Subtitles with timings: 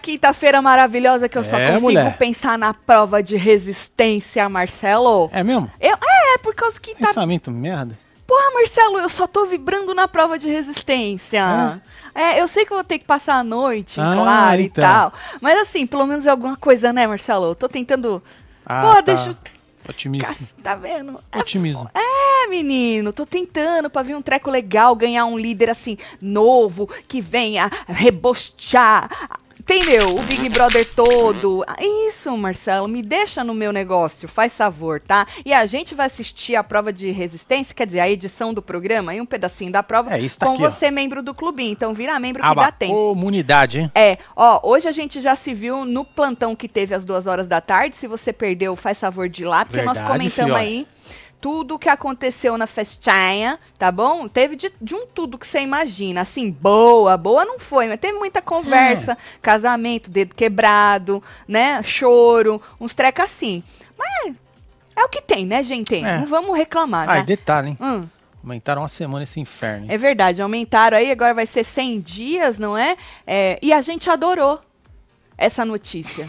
[0.00, 2.16] quinta-feira maravilhosa que eu só É, consigo mulher.
[2.18, 5.28] pensar na prova de resistência, Marcelo.
[5.32, 5.70] É mesmo?
[5.80, 7.06] Eu, é, por causa que tá.
[7.08, 7.96] Pensamento merda.
[8.26, 11.80] Porra, Marcelo, eu só tô vibrando na prova de resistência.
[12.14, 14.82] É, eu sei que eu vou ter que passar a noite, Ah, claro, então.
[14.82, 15.12] e tal.
[15.40, 17.46] Mas assim, pelo menos é alguma coisa, né, Marcelo?
[17.46, 18.22] Eu tô tentando.
[18.66, 19.00] Ah, Pô, tá.
[19.02, 19.36] deixa eu.
[19.88, 20.26] Otimismo.
[20.62, 21.18] Tá vendo?
[21.32, 21.90] É Otimismo.
[21.94, 27.20] É, menino, tô tentando pra vir um treco legal, ganhar um líder assim, novo, que
[27.20, 29.08] venha rebostear.
[29.60, 30.16] Entendeu?
[30.16, 31.62] O Big Brother todo.
[31.66, 31.76] Ah,
[32.08, 35.26] Isso, Marcelo, me deixa no meu negócio, faz favor, tá?
[35.44, 39.14] E a gente vai assistir a prova de resistência, quer dizer, a edição do programa
[39.14, 40.70] e um pedacinho da prova É, isso tá com aqui, ó.
[40.70, 41.72] você, membro do clubinho.
[41.72, 42.94] Então vira membro que Aba dá tempo.
[42.94, 43.92] comunidade, hein?
[43.94, 47.46] É, ó, hoje a gente já se viu no plantão que teve às duas horas
[47.46, 47.96] da tarde.
[47.96, 50.64] Se você perdeu, faz favor de ir lá, porque nós Verdade, comentamos fiote.
[50.64, 50.86] aí
[51.40, 54.28] tudo o que aconteceu na festinha, tá bom?
[54.28, 56.20] Teve de, de um tudo que você imagina.
[56.20, 61.82] Assim, boa, boa não foi, mas teve muita conversa, casamento, dedo quebrado, né?
[61.82, 63.62] Choro, uns trecos assim.
[63.98, 64.34] Mas
[64.94, 65.94] é o que tem, né, gente?
[65.94, 66.18] É.
[66.18, 67.20] Não vamos reclamar, Ah, né?
[67.20, 67.78] e detalhe, hein?
[67.80, 68.06] Hum.
[68.42, 69.84] Aumentaram uma semana esse inferno.
[69.86, 69.92] hein?
[69.92, 72.96] É verdade, aumentaram aí, agora vai ser 100 dias, não é?
[73.26, 74.60] É, e a gente adorou
[75.36, 76.28] essa notícia.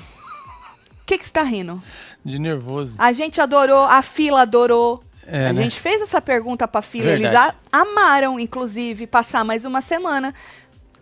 [1.12, 1.84] O que que você tá rindo?
[2.24, 2.96] De nervoso.
[2.98, 5.04] A gente adorou, a fila adorou.
[5.28, 5.64] É, a né?
[5.64, 7.54] gente fez essa pergunta pra fila, eles Verdade.
[7.70, 10.34] a- amaram, inclusive, passar mais uma semana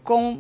[0.04, 0.40] com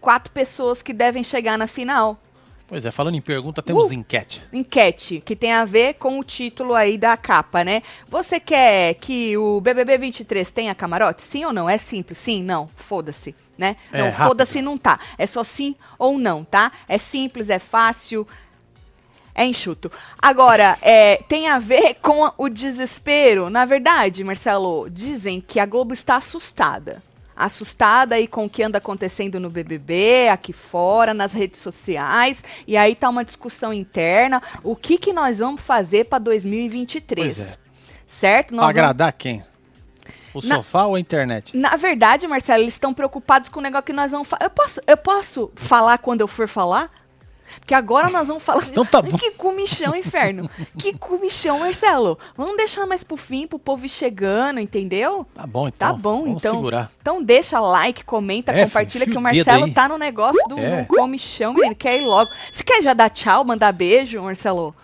[0.00, 2.18] quatro pessoas que devem chegar na final.
[2.66, 3.92] Pois é, falando em pergunta, temos Uh!
[3.92, 4.42] enquete.
[4.50, 7.82] enquete que tem a ver com o título aí da capa, né?
[8.08, 11.20] Você quer que o BBB 23 tenha camarote?
[11.20, 11.68] Sim ou não?
[11.68, 12.16] É simples.
[12.16, 12.66] Sim, não.
[12.76, 13.76] Foda-se, né?
[13.92, 14.98] É, não, foda-se não tá.
[15.18, 16.72] É só sim ou não, tá?
[16.88, 18.26] É simples, é fácil.
[19.34, 19.90] É enxuto.
[20.20, 23.48] Agora, é, tem a ver com o desespero.
[23.48, 27.02] Na verdade, Marcelo, dizem que a Globo está assustada.
[27.34, 32.44] Assustada aí com o que anda acontecendo no BBB, aqui fora, nas redes sociais.
[32.66, 34.42] E aí tá uma discussão interna.
[34.62, 37.36] O que, que nós vamos fazer para 2023?
[37.36, 37.56] Pois é.
[38.06, 38.50] Certo?
[38.54, 39.42] Nós vamos- agradar quem?
[40.34, 41.56] O Na- sofá ou a internet?
[41.56, 44.44] Na verdade, Marcelo, eles estão preocupados com o negócio que nós vamos falar.
[44.44, 46.90] Eu posso, eu posso falar quando eu for falar?
[47.60, 48.64] Porque agora nós vamos falar.
[48.68, 49.16] Então tá bom.
[49.16, 50.48] Que comichão, inferno.
[50.78, 52.18] que comichão, Marcelo.
[52.36, 55.26] Vamos deixar mais pro fim, pro povo ir chegando, entendeu?
[55.34, 55.88] Tá bom, então.
[55.88, 56.54] Tá bom, Vamos então.
[56.56, 56.90] segurar.
[57.00, 60.84] Então deixa like, comenta, É, compartilha que o Marcelo tá no negócio do É.
[60.84, 61.74] comichão, menino.
[61.74, 62.30] Quer ir logo.
[62.50, 64.74] Você quer já dar tchau, mandar beijo, Marcelo?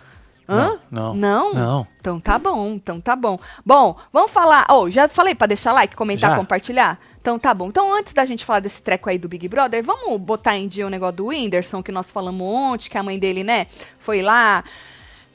[0.51, 0.79] Hã?
[0.89, 1.53] Não, Não?
[1.53, 1.87] não.
[1.99, 3.37] Então tá bom, então tá bom.
[3.63, 4.65] Bom, vamos falar.
[4.71, 6.35] Oh, já falei pra deixar like, comentar, Já.
[6.37, 6.97] compartilhar?
[7.21, 7.67] Então tá bom.
[7.67, 10.87] Então antes da gente falar desse treco aí do Big Brother, vamos botar em dia
[10.87, 13.67] o negócio do Whindersson, que nós falamos ontem, que a mãe dele, né,
[13.99, 14.63] foi lá.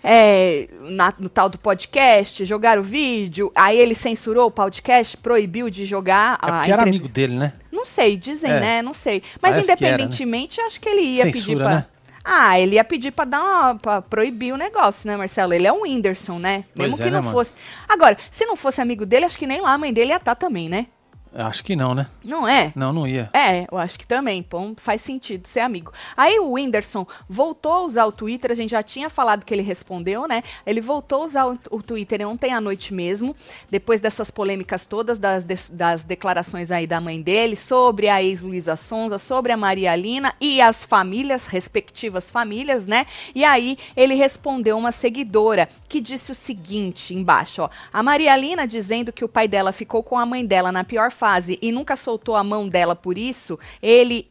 [0.07, 5.71] é, na- no tal do podcast, jogaram o vídeo, aí ele censurou o podcast, proibiu
[5.71, 7.55] de jogar É a porque era entrev- amigo dele, né?
[7.73, 8.61] Não sei, dizem, É.
[8.61, 8.83] né?
[8.83, 9.23] Não sei.
[9.41, 9.89] Mas Parece que era, né?
[10.05, 11.75] independentemente, acho que ele ia pedir Censura, pra.
[11.77, 11.87] né?
[12.23, 15.55] Ah, ele ia pedir pra dar uma, pra proibir o negócio, né, Marcelo?
[15.55, 16.65] Ele é um Whindersson, né?
[16.75, 17.35] Pois Mesmo é, que né, não mano?
[17.39, 17.57] fosse.
[17.89, 20.35] Agora, se não fosse amigo dele, acho que nem lá a mãe dele ia estar
[20.35, 20.87] também, né?
[21.37, 22.07] Acho que não, né?
[22.23, 22.73] Não é?
[22.77, 23.29] Não, não ia.
[23.33, 25.93] É, eu acho que também, pô, faz sentido ser amigo.
[26.17, 29.63] Aí o Whindersson voltou a usar o Twitter, a gente já tinha falado que ele
[29.63, 30.45] respondeu, né?
[30.65, 33.35] Ele voltou a usar o, o Twitter ontem à noite mesmo,
[33.69, 39.19] depois dessas polêmicas todas das, das declarações aí da mãe dele sobre a ex-Luísa Sonza,
[39.19, 43.09] sobre a Maria Lina e as famílias, respectivas famílias, né?
[43.35, 47.71] E aí ele respondeu uma seguidora que disse o seguinte embaixo, ó.
[47.93, 51.11] A Maria Lina dizendo que o pai dela ficou com a mãe dela na pior
[51.11, 51.24] fase
[51.61, 54.29] e nunca soltou a mão dela por isso, ele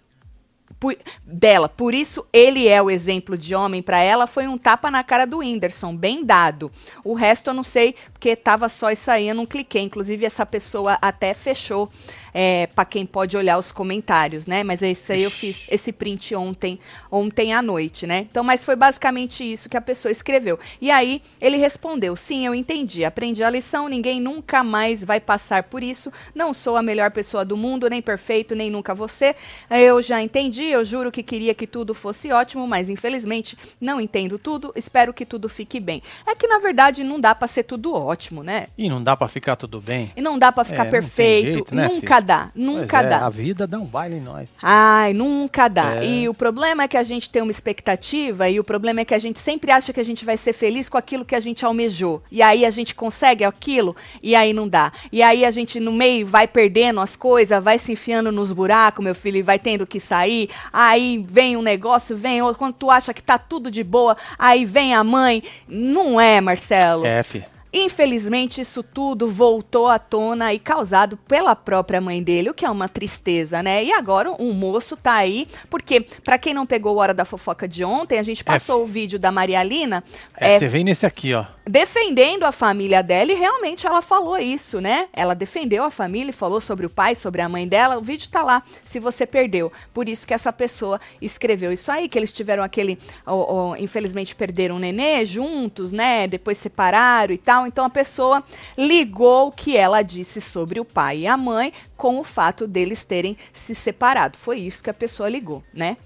[0.80, 1.70] por- dela.
[1.70, 4.28] Por isso, ele é o exemplo de homem para ela.
[4.28, 6.70] Foi um tapa na cara do Whindersson, bem dado.
[7.06, 9.82] O resto eu não sei, porque tava só isso aí, eu não cliquei.
[9.82, 11.90] Inclusive, essa pessoa até fechou
[12.34, 14.64] é, para quem pode olhar os comentários, né?
[14.64, 16.80] Mas isso aí eu fiz esse print ontem,
[17.12, 18.28] ontem à noite, né?
[18.30, 20.60] Então, mas foi basicamente isso que a pessoa escreveu.
[20.82, 25.64] E aí ele respondeu: sim, eu entendi, aprendi a lição, ninguém nunca mais vai passar
[25.64, 26.12] por isso.
[26.34, 29.36] Não sou a melhor pessoa do mundo, nem perfeito, nem nunca você.
[29.70, 34.40] Eu já entendi, eu juro que queria que tudo fosse ótimo, mas infelizmente não entendo
[34.40, 34.72] tudo.
[34.76, 36.02] Espero que tudo fique bem.
[36.26, 38.68] É que na verdade não dá para ser tudo ótimo, né?
[38.78, 40.12] E não dá pra ficar tudo bem.
[40.16, 42.23] E não dá para ficar É, perfeito, jeito, né, nunca?
[42.24, 43.26] Dá, nunca é, dá.
[43.26, 44.50] A vida dá um baile em nós.
[44.62, 45.98] Ai, nunca dá.
[45.98, 46.06] É.
[46.06, 49.14] E o problema é que a gente tem uma expectativa e o problema é que
[49.14, 51.64] a gente sempre acha que a gente vai ser feliz com aquilo que a gente
[51.64, 52.24] almejou.
[52.32, 54.92] E aí a gente consegue aquilo e aí não dá.
[55.12, 59.04] E aí a gente no meio vai perdendo as coisas, vai se enfiando nos buracos,
[59.04, 60.50] meu filho, e vai tendo que sair.
[60.72, 62.58] Aí vem um negócio, vem outro.
[62.58, 65.44] Quando tu acha que tá tudo de boa, aí vem a mãe.
[65.68, 67.06] Não é, Marcelo.
[67.06, 67.53] É, fi.
[67.74, 72.70] Infelizmente, isso tudo voltou à tona e causado pela própria mãe dele, o que é
[72.70, 73.84] uma tristeza, né?
[73.84, 77.84] E agora o moço tá aí, porque, para quem não pegou hora da fofoca de
[77.84, 80.04] ontem, a gente passou é, o vídeo da Maria Lina.
[80.38, 81.46] É, é, você vem nesse aqui, ó.
[81.66, 85.08] Defendendo a família dela, e realmente ela falou isso, né?
[85.12, 87.98] Ela defendeu a família e falou sobre o pai, sobre a mãe dela.
[87.98, 89.72] O vídeo tá lá, se você perdeu.
[89.94, 93.00] Por isso que essa pessoa escreveu isso aí, que eles tiveram aquele.
[93.26, 96.28] Oh, oh, infelizmente perderam o nenê juntos, né?
[96.28, 97.63] Depois separaram e tal.
[97.66, 98.44] Então a pessoa
[98.78, 103.06] ligou o que ela disse sobre o pai e a mãe com o fato deles
[103.06, 104.38] terem se separado.
[104.38, 105.98] Foi isso que a pessoa ligou, né?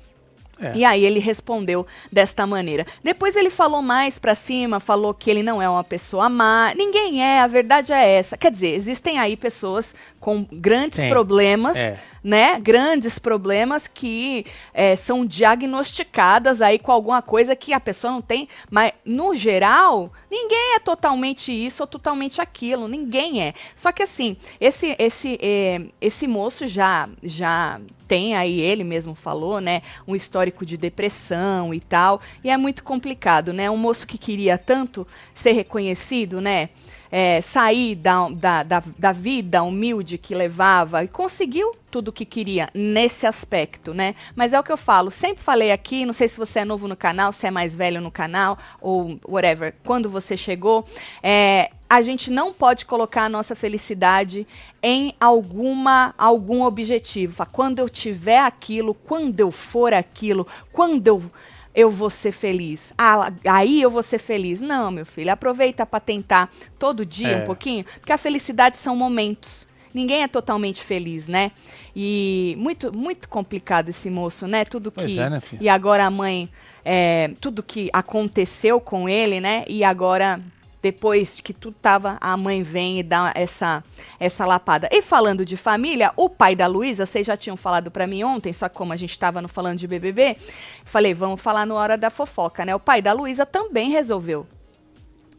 [0.60, 0.74] É.
[0.76, 2.86] E aí ele respondeu desta maneira.
[3.04, 6.74] Depois ele falou mais para cima, falou que ele não é uma pessoa má.
[6.76, 8.38] Ninguém é, a verdade é essa.
[8.38, 11.78] Quer dizer, existem aí pessoas com grandes problemas.
[11.78, 18.12] É né, grandes problemas que é, são diagnosticadas aí com alguma coisa que a pessoa
[18.12, 23.54] não tem, mas no geral, ninguém é totalmente isso ou totalmente aquilo, ninguém é.
[23.74, 29.60] Só que assim, esse esse é, esse moço já já tem aí ele mesmo falou,
[29.60, 33.70] né, um histórico de depressão e tal, e é muito complicado, né?
[33.70, 36.70] Um moço que queria tanto ser reconhecido, né?
[37.12, 42.26] é, sair da, da, da, da, vida humilde que levava e conseguiu tudo o que
[42.26, 44.14] queria nesse aspecto, né?
[44.36, 46.88] Mas é o que eu falo, sempre falei aqui, não sei se você é novo
[46.88, 50.86] no canal, se é mais velho no canal, ou whatever, quando você chegou,
[51.24, 54.46] é, a gente não pode colocar a nossa felicidade
[54.84, 57.46] em alguma algum objetivo.
[57.52, 61.32] Quando eu tiver aquilo, quando eu for aquilo, quando eu
[61.74, 62.92] eu vou ser feliz.
[62.98, 64.62] Ah, aí eu vou ser feliz.
[64.62, 67.44] Não, meu filho, aproveita para tentar todo dia é.
[67.44, 69.68] um pouquinho, porque a felicidade são momentos.
[69.94, 71.52] Ninguém é totalmente feliz, né?
[71.96, 74.66] E muito muito complicado esse moço, né?
[74.66, 76.50] Tudo que é, né, e agora a mãe,
[76.84, 79.64] é, tudo que aconteceu com ele, né?
[79.68, 80.42] E agora
[80.88, 83.84] depois que tudo tava, a mãe vem e dá essa
[84.18, 84.88] essa lapada.
[84.90, 88.54] E falando de família, o pai da Luísa, vocês já tinham falado para mim ontem,
[88.54, 90.38] só que como a gente estava no falando de BBB,
[90.86, 92.74] falei, vamos falar no hora da fofoca, né?
[92.74, 94.48] O pai da Luísa também resolveu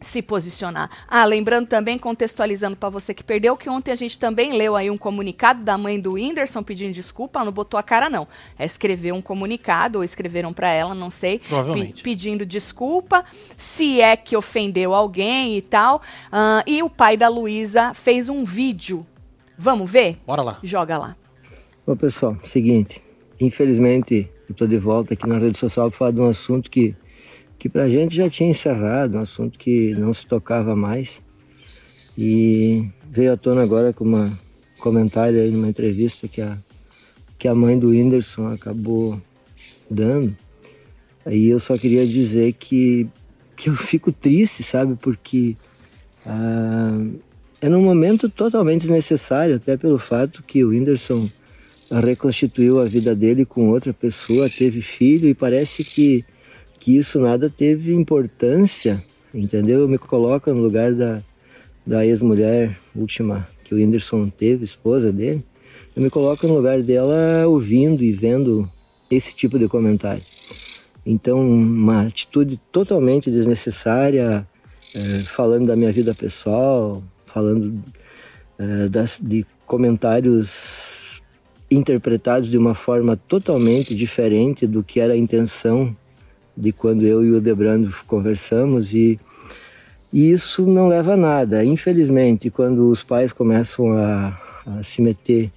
[0.00, 0.90] se posicionar.
[1.08, 4.90] Ah, lembrando também, contextualizando para você que perdeu, que ontem a gente também leu aí
[4.90, 8.28] um comunicado da mãe do Whindersson pedindo desculpa, ela não botou a cara não.
[8.58, 13.24] É escreveu um comunicado, ou escreveram para ela, não sei, pe pedindo desculpa,
[13.56, 16.02] se é que ofendeu alguém e tal.
[16.26, 19.06] Uh, e o pai da Luísa fez um vídeo.
[19.56, 20.18] Vamos ver?
[20.26, 20.58] Bora lá.
[20.62, 21.16] Joga lá.
[21.86, 23.02] Ô pessoal, seguinte,
[23.40, 26.94] infelizmente eu tô de volta aqui na rede social para falar de um assunto que
[27.58, 31.20] que para a gente já tinha encerrado, um assunto que não se tocava mais.
[32.16, 34.36] E veio à tona agora com um
[34.78, 36.56] comentário aí numa entrevista que a,
[37.38, 39.20] que a mãe do Whindersson acabou
[39.90, 40.36] dando.
[41.26, 43.08] Aí eu só queria dizer que,
[43.56, 44.94] que eu fico triste, sabe?
[44.94, 45.56] Porque
[46.24, 47.04] ah,
[47.60, 51.28] é num momento totalmente desnecessário, até pelo fato que o Whindersson
[51.90, 56.24] reconstituiu a vida dele com outra pessoa, teve filho e parece que
[56.88, 59.04] que isso nada teve importância,
[59.34, 59.80] entendeu?
[59.80, 61.22] Eu me coloco no lugar da,
[61.86, 65.44] da ex-mulher última que o Whindersson teve, esposa dele.
[65.94, 68.66] Eu me coloco no lugar dela ouvindo e vendo
[69.10, 70.22] esse tipo de comentário.
[71.04, 74.48] Então, uma atitude totalmente desnecessária,
[74.94, 77.84] é, falando da minha vida pessoal, falando
[78.58, 81.20] é, das, de comentários
[81.70, 85.94] interpretados de uma forma totalmente diferente do que era a intenção
[86.58, 89.18] de quando eu e o Debrando conversamos e,
[90.12, 91.64] e isso não leva a nada.
[91.64, 94.36] Infelizmente, quando os pais começam a,
[94.66, 95.52] a se meter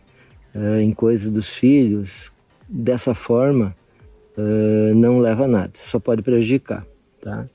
[0.54, 2.32] uh, em coisas dos filhos
[2.70, 3.76] dessa forma,
[4.38, 6.86] uh, não leva a nada, só pode prejudicar,
[7.20, 7.48] tá?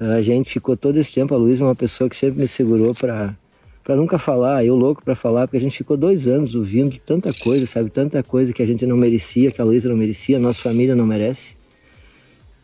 [0.00, 2.94] A gente ficou todo esse tempo, a Luísa é uma pessoa que sempre me segurou
[2.94, 3.36] para
[3.84, 7.32] para nunca falar, eu louco para falar, porque a gente ficou dois anos ouvindo tanta
[7.32, 7.90] coisa, sabe?
[7.90, 10.94] Tanta coisa que a gente não merecia, que a Luísa não merecia, a nossa família
[10.94, 11.59] não merece.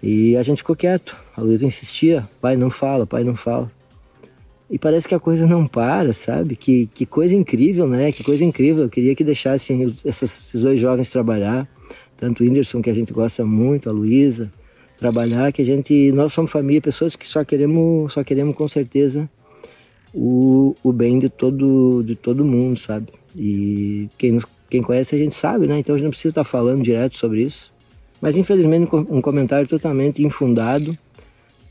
[0.03, 1.17] E a gente ficou quieto.
[1.37, 3.71] A Luísa insistia: pai, não fala, pai, não fala.
[4.69, 6.57] E parece que a coisa não para, sabe?
[6.57, 8.11] Que, que coisa incrível, né?
[8.11, 8.85] Que coisa incrível.
[8.85, 11.69] Eu queria que deixassem esses dois jovens trabalhar.
[12.17, 14.53] Tanto o Whindersson, que a gente gosta muito, a Luísa,
[14.99, 16.11] trabalhar, que a gente.
[16.13, 19.29] Nós somos família, pessoas que só queremos, só queremos com certeza
[20.13, 23.07] o, o bem de todo, de todo mundo, sabe?
[23.37, 25.79] E quem, quem conhece a gente sabe, né?
[25.79, 27.73] Então a gente não precisa estar falando direto sobre isso.
[28.21, 30.97] Mas infelizmente um comentário totalmente infundado,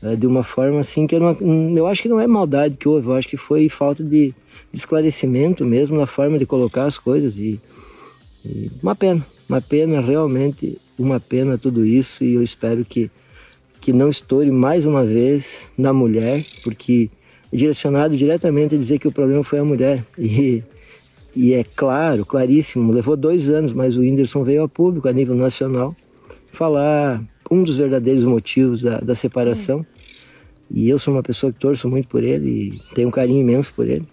[0.02, 2.88] é, de uma forma assim que eu não, eu acho que não é maldade que
[2.88, 4.34] houve, eu acho que foi falta de,
[4.72, 7.58] esclarecimento mesmo na forma de colocar as coisas e,
[8.44, 13.10] e, uma pena, uma pena realmente, uma pena tudo isso e eu espero que
[13.86, 17.08] que não estoure mais uma vez na mulher, porque
[17.52, 20.04] direcionado diretamente a dizer que o problema foi a mulher.
[20.18, 20.60] E,
[21.36, 25.36] e é claro, claríssimo, levou dois anos, mas o Whindersson veio a público, a nível
[25.36, 25.94] nacional,
[26.56, 29.84] falar um dos verdadeiros motivos da, da separação.
[30.70, 33.72] E eu sou uma pessoa que torço muito por ele e tenho um carinho imenso
[33.72, 34.06] por ele.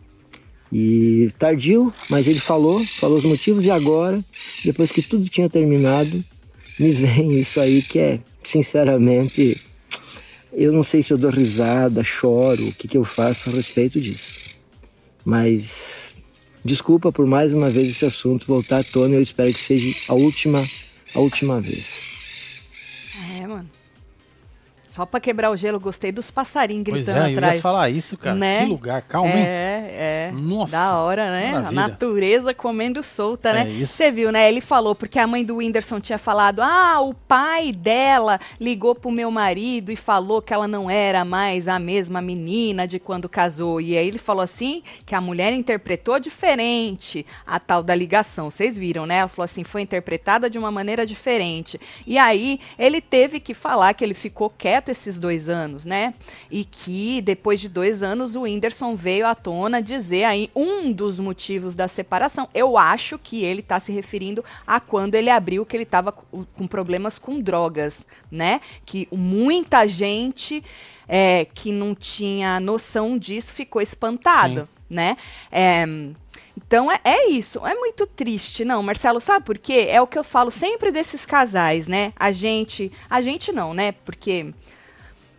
[0.71, 4.23] E tardio, mas ele falou, falou os motivos, e agora,
[4.65, 6.23] depois que tudo tinha terminado,
[6.79, 9.61] me vem isso aí que é, sinceramente,
[10.51, 14.01] eu não sei se eu dou risada, choro, o que, que eu faço a respeito
[14.01, 14.35] disso.
[15.23, 16.15] Mas
[16.65, 20.15] desculpa por mais uma vez esse assunto voltar à tona, eu espero que seja a
[20.15, 20.63] última,
[21.13, 22.12] a última vez.
[23.31, 23.69] É, mano.
[24.93, 27.55] Só pra quebrar o gelo, gostei dos passarinhos Pois gritando é, eu atrás.
[27.55, 28.35] ia falar isso, cara.
[28.35, 28.59] Né?
[28.59, 29.43] Que lugar, calma, hein?
[29.43, 30.31] É, é.
[30.35, 31.49] Nossa, Da hora, né?
[31.49, 31.81] A maravilha.
[31.81, 33.69] natureza comendo solta, É né?
[33.71, 33.93] isso.
[33.93, 34.47] Você viu, né?
[34.47, 39.09] Ele falou, porque a mãe do Whindersson tinha falado: ah, o pai dela ligou pro
[39.09, 43.81] meu marido e falou que ela não era mais a mesma menina de quando casou.
[43.81, 48.51] E aí ele falou assim: que a mulher interpretou diferente a tal da ligação.
[48.51, 49.15] Vocês viram, né?
[49.17, 51.81] Ela falou assim: foi interpretada de uma maneira diferente.
[52.05, 56.13] E aí ele teve que falar que ele ficou quieto esses dois anos, né?
[56.51, 61.19] E que depois de dois anos o Whindersson veio à tona dizer aí um dos
[61.19, 62.47] motivos da separação.
[62.53, 66.67] Eu acho que ele está se referindo a quando ele abriu que ele estava com
[66.67, 68.61] problemas com drogas, né?
[68.85, 70.63] Que muita gente
[71.07, 75.17] é, que não tinha noção disso ficou espantado, né?
[75.51, 75.85] É,
[76.55, 79.87] então é, é isso, é muito triste, não, Marcelo, sabe por quê?
[79.89, 82.13] É o que eu falo sempre desses casais, né?
[82.15, 83.91] A gente, a gente não, né?
[83.91, 84.53] Porque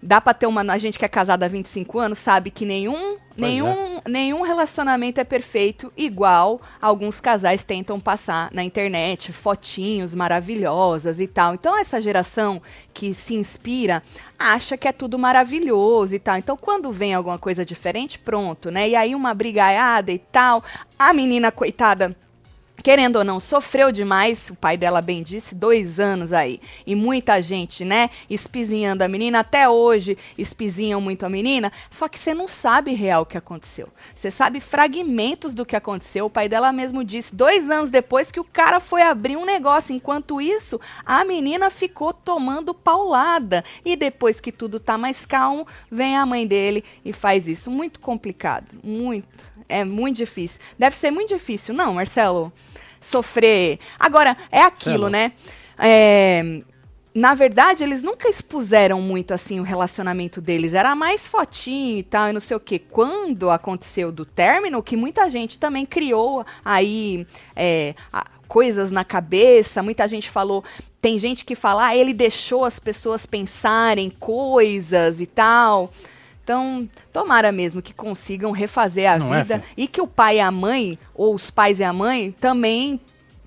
[0.04, 0.60] dá pra ter uma.
[0.60, 5.24] A gente que é casada há 25 anos sabe que nenhum, nenhum, nenhum relacionamento é
[5.24, 11.54] perfeito, igual alguns casais tentam passar na internet, fotinhos maravilhosas e tal.
[11.54, 12.60] Então, essa geração
[12.92, 14.02] que se inspira
[14.38, 16.36] acha que é tudo maravilhoso e tal.
[16.36, 18.88] Então, quando vem alguma coisa diferente, pronto, né?
[18.90, 20.62] E aí, uma brigaiada e tal,
[20.98, 22.14] a menina, coitada
[22.82, 26.60] querendo ou não, sofreu demais, o pai dela bem disse, dois anos aí.
[26.86, 32.18] E muita gente, né, espizinhando a menina, até hoje espizinham muito a menina, só que
[32.18, 33.88] você não sabe real o que aconteceu.
[34.14, 36.26] Você sabe fragmentos do que aconteceu.
[36.26, 39.94] O pai dela mesmo disse, dois anos depois, que o cara foi abrir um negócio.
[39.94, 43.64] Enquanto isso, a menina ficou tomando paulada.
[43.84, 47.70] E depois que tudo tá mais calmo, vem a mãe dele e faz isso.
[47.70, 49.26] Muito complicado, muito.
[49.68, 50.60] É muito difícil.
[50.78, 52.52] Deve ser muito difícil, não, Marcelo?
[53.00, 53.78] Sofrer.
[53.98, 55.32] Agora, é aquilo, né?
[55.78, 56.62] É,
[57.14, 60.74] na verdade, eles nunca expuseram muito assim o relacionamento deles.
[60.74, 62.78] Era mais fotinho e tal, e não sei o quê.
[62.78, 69.82] Quando aconteceu do término, que muita gente também criou aí é, a- coisas na cabeça,
[69.82, 70.64] muita gente falou.
[71.00, 75.90] Tem gente que fala, ah, ele deixou as pessoas pensarem coisas e tal.
[76.44, 79.64] Então, tomara mesmo que consigam refazer a Não é, vida Fê?
[79.78, 83.00] e que o pai e a mãe, ou os pais e a mãe, também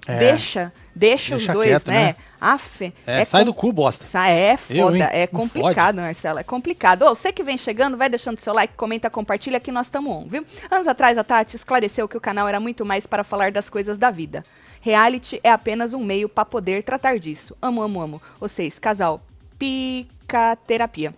[0.07, 0.17] É.
[0.17, 2.05] deixa, deixa, os Deixa dois, quieto, né?
[2.05, 2.15] né?
[2.41, 4.05] Aff, É, sai do cu, bosta.
[4.27, 5.09] É Eu, foda, hein?
[5.11, 7.03] é complicado, Marcelo, é complicado.
[7.03, 10.25] Ô, você que vem chegando, vai deixando seu like, comenta, compartilha que nós estamos on,
[10.27, 10.43] viu?
[10.71, 13.97] Anos atrás, a Tati esclareceu que o canal era muito mais para falar das coisas
[13.97, 14.43] da vida.
[14.81, 17.55] Reality é apenas um meio para poder tratar disso.
[17.61, 18.21] Amo, amo, amo.
[18.39, 19.21] Vocês, casal,
[19.59, 21.13] picaterapia.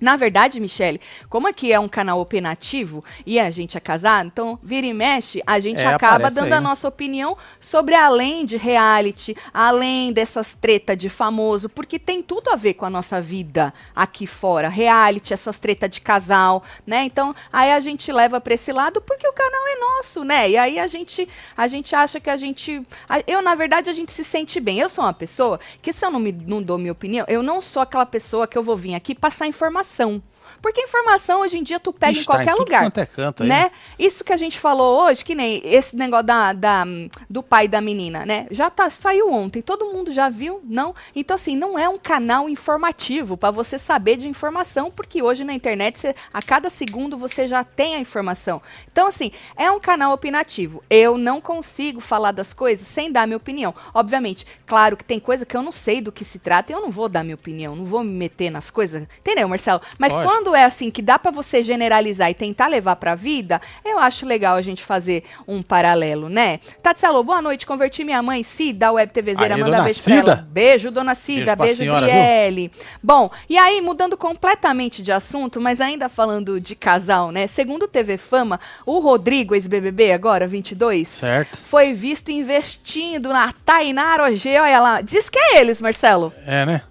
[0.00, 4.58] Na verdade, Michele, como aqui é um canal opinativo e a gente é casado, então
[4.62, 8.56] vira e mexe, a gente É, acaba dando aí, a nossa opinião sobre além de
[8.56, 13.72] reality, além dessas tretas de famoso, porque tem tudo a ver com a nossa vida
[13.94, 14.68] aqui fora.
[14.68, 17.04] Reality, essas tretas de casal, né?
[17.04, 20.48] Então, aí a gente leva pra esse lado porque o canal é nosso, né?
[20.50, 22.82] E aí a gente, a gente acha que a gente.
[23.26, 24.78] Eu, na verdade, a gente se sente bem.
[24.78, 27.60] Eu sou uma pessoa que, se eu não, me, não dou minha opinião, eu não
[27.60, 30.22] sou aquela pessoa que eu vou vir aqui passar informação ação.
[30.62, 32.82] Porque informação hoje em dia tu pega Ixi, em tá em qualquer tudo lugar.
[32.84, 33.48] quanto é canto aí.
[33.48, 33.70] né?
[33.98, 36.84] Isso que a gente falou hoje, que nem esse negócio da, da,
[37.28, 38.46] do pai da menina, né?
[38.50, 40.60] Já tá, saiu ontem, todo mundo já viu?
[40.64, 40.94] Não?
[41.14, 45.52] Então, assim, não é um canal informativo para você saber de informação, porque hoje na
[45.54, 48.60] internet, você- a cada segundo você já tem a informação.
[48.90, 50.82] Então, assim, é um canal opinativo.
[50.90, 53.74] Eu não consigo falar das coisas sem dar minha opinião.
[53.94, 56.80] Obviamente, claro que tem coisa que eu não sei do que se trata e eu
[56.80, 59.02] não vou dar minha opinião, não vou me meter nas coisas.
[59.18, 59.80] Entendeu, Marcelo?
[59.98, 60.30] Mas Lógico.
[60.32, 64.24] quando é assim que dá pra você generalizar e tentar levar pra vida, eu acho
[64.26, 66.60] legal a gente fazer um paralelo, né?
[66.82, 67.66] Tatselo, boa noite.
[67.66, 70.22] Converti minha mãe, Cida, da Web TVzeira, Aê, manda dona beijo pra ela.
[70.36, 70.48] Cida.
[70.50, 71.56] Beijo, dona Cida.
[71.56, 71.94] Beijo Beijo?
[71.96, 72.72] Brielle.
[73.02, 77.46] Bom, e aí, mudando completamente de assunto, mas ainda falando de casal, né?
[77.46, 81.58] Segundo o TV Fama, o Rodrigo, ex-BBB, agora 22, Certo.
[81.62, 84.58] foi visto investindo na Tainara OG.
[84.60, 85.00] Olha lá.
[85.00, 86.32] Diz que é eles, Marcelo.
[86.46, 86.82] É, né?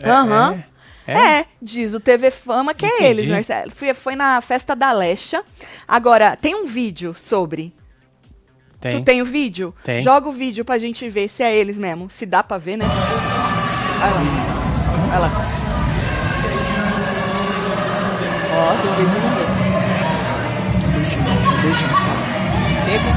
[0.00, 0.54] É, Aham.
[0.54, 0.67] é.
[1.10, 3.04] É, diz o TV Fama que é Entendi.
[3.04, 3.70] eles, Marcelo.
[3.70, 5.42] Foi, foi na festa da Lecha.
[5.86, 7.74] Agora, tem um vídeo sobre.
[8.80, 8.92] Tem.
[8.98, 9.74] Tu tem o vídeo?
[9.82, 10.02] Tem.
[10.02, 12.08] Joga o vídeo pra gente ver se é eles mesmo.
[12.10, 12.84] Se dá pra ver, né?
[12.84, 14.20] Olha lá.
[15.10, 15.30] Olha lá.
[18.54, 19.58] Ó, tem um beijo no rosto.
[22.86, 23.10] Pega.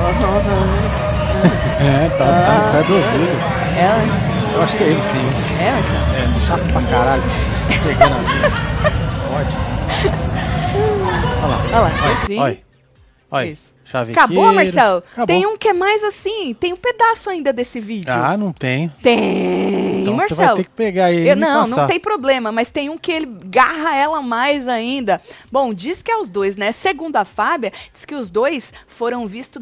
[0.00, 0.98] Ó, ó.
[1.78, 3.38] É, tá, tá no pé do ouvido.
[3.78, 4.27] É,
[4.58, 5.62] Eu acho que é ele sim.
[5.62, 6.42] é, Marcelo.
[6.42, 7.22] É, chato pra caralho.
[7.86, 8.48] Pegando a minha.
[11.42, 11.58] Olha lá.
[11.72, 12.42] Olha lá.
[12.42, 12.58] Olha.
[13.30, 13.46] Olha.
[13.46, 13.72] Isso.
[13.84, 14.20] Chavequeiro.
[14.20, 14.98] Acabou, Marcelo?
[15.12, 15.26] Acabou.
[15.26, 18.12] Tem um que é mais assim, tem um pedaço ainda desse vídeo.
[18.12, 18.88] Ah, não tem.
[19.02, 20.42] Tem, Então você Marcelo.
[20.48, 21.76] vai ter que pegar ele Eu- e não, passar.
[21.76, 25.20] não tem problema, mas tem um que ele garra ela mais ainda.
[25.52, 26.72] Bom, diz que é os dois, né?
[26.72, 29.58] Segundo a Fábia, diz que os dois foram visto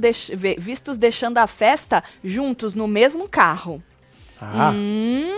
[0.58, 3.80] vistos deixando a festa juntos no mesmo carro.
[4.40, 5.30] Ah, Hum,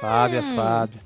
[0.00, 1.00] Fábia, Fábia.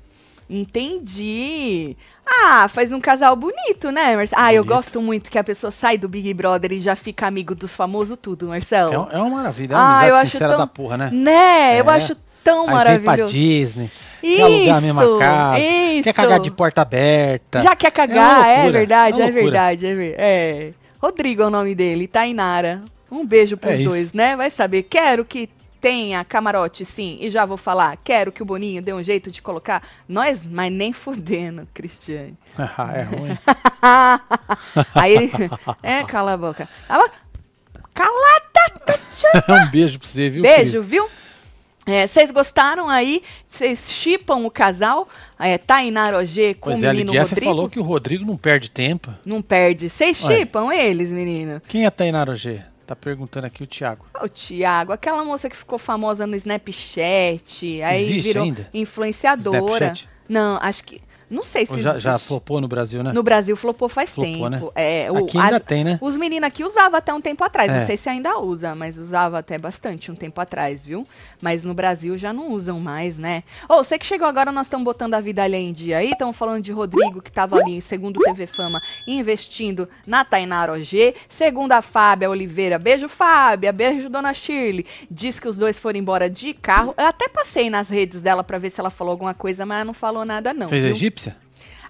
[0.49, 1.95] entendi.
[2.25, 4.41] Ah, faz um casal bonito, né, Marcelo?
[4.41, 4.75] Ah, eu Bonito.
[4.75, 8.17] gosto muito que a pessoa sai do Big Brother e já fica amigo dos famosos
[8.21, 8.93] tudo, Marcelo.
[8.93, 9.73] É, um- é uma maravilha.
[9.73, 11.09] É uma Ah, amizade eu acho sincera tão- da porra, né?
[11.11, 11.79] Né?
[11.79, 11.93] Eu É.
[11.95, 13.33] acho tão Aí vem pra maravilhoso.
[13.33, 13.91] Disney.
[14.21, 15.59] Quer alugar a mesma casa.
[15.59, 16.03] isso.
[16.03, 17.61] Quer cagar de porta aberta.
[17.61, 19.43] Já quer cagar, É é, uma loucura, verdade, é é, loucura.
[19.43, 20.73] verdade, é é.
[21.01, 22.81] Rodrigo é o nome dele, Tainara.
[23.11, 23.89] Um beijo pros É isso.
[23.89, 24.35] dois, né?
[24.35, 24.83] Vai saber.
[24.83, 25.49] Quero que
[25.81, 27.17] tenha camarote, sim.
[27.19, 27.97] E já vou falar.
[28.03, 32.37] Quero que o Boninho dê um jeito de colocar nós, mas nem fudendo, Cristiane.
[32.57, 33.37] Ah, é ruim.
[34.93, 35.31] Aí ele.
[35.81, 36.69] É, cala a boca.
[36.87, 37.09] Cala
[37.93, 38.99] Calada!
[39.67, 40.41] um beijo pra você, viu?
[40.41, 41.09] Beijo, viu?
[41.85, 43.23] É, Vocês gostaram aí?
[43.47, 45.09] Vocês chipam o casal?
[45.39, 47.45] É, Tainara OG com Pois o é, a menino Rodrigo?
[47.45, 49.11] falou que o Rodrigo não perde tempo.
[49.25, 49.89] Não perde.
[49.89, 51.59] Vocês chipam eles, menino?
[51.67, 52.63] Quem é a Tainara G?
[52.91, 54.05] Tá perguntando aqui o Thiago.
[54.21, 58.69] O Tiago, aquela moça que ficou famosa no Snapchat, aí Existe virou ainda?
[58.73, 59.59] influenciadora.
[59.85, 60.09] Snapchat?
[60.27, 61.01] Não, acho que.
[61.31, 63.13] Não sei se já, já flopou no Brasil, né?
[63.13, 64.49] No Brasil flopou faz Flopou, tempo.
[64.49, 64.61] né?
[64.75, 65.97] É, o- Aqui ainda as- tem, né?
[66.01, 67.71] Os meninos aqui usavam até um tempo atrás.
[67.71, 67.79] É.
[67.79, 71.07] Não sei se ainda usa, mas usava até bastante um tempo atrás, viu?
[71.41, 73.43] Mas no Brasil já não usam mais, né?
[73.69, 76.09] Ô, você que chegou agora, nós estamos botando a vida alheia em dia aí.
[76.11, 81.15] Estamos falando de Rodrigo, que estava ali, segundo o TV Fama, investindo na Tainara OG.
[81.29, 84.85] Segundo a Fábia Oliveira, beijo Fábia, beijo Dona Shirley.
[85.09, 86.93] Diz que os dois foram embora de carro.
[86.97, 89.93] Eu até passei nas redes dela para ver se ela falou alguma coisa, mas não
[89.93, 90.93] falou nada não, Fez viu?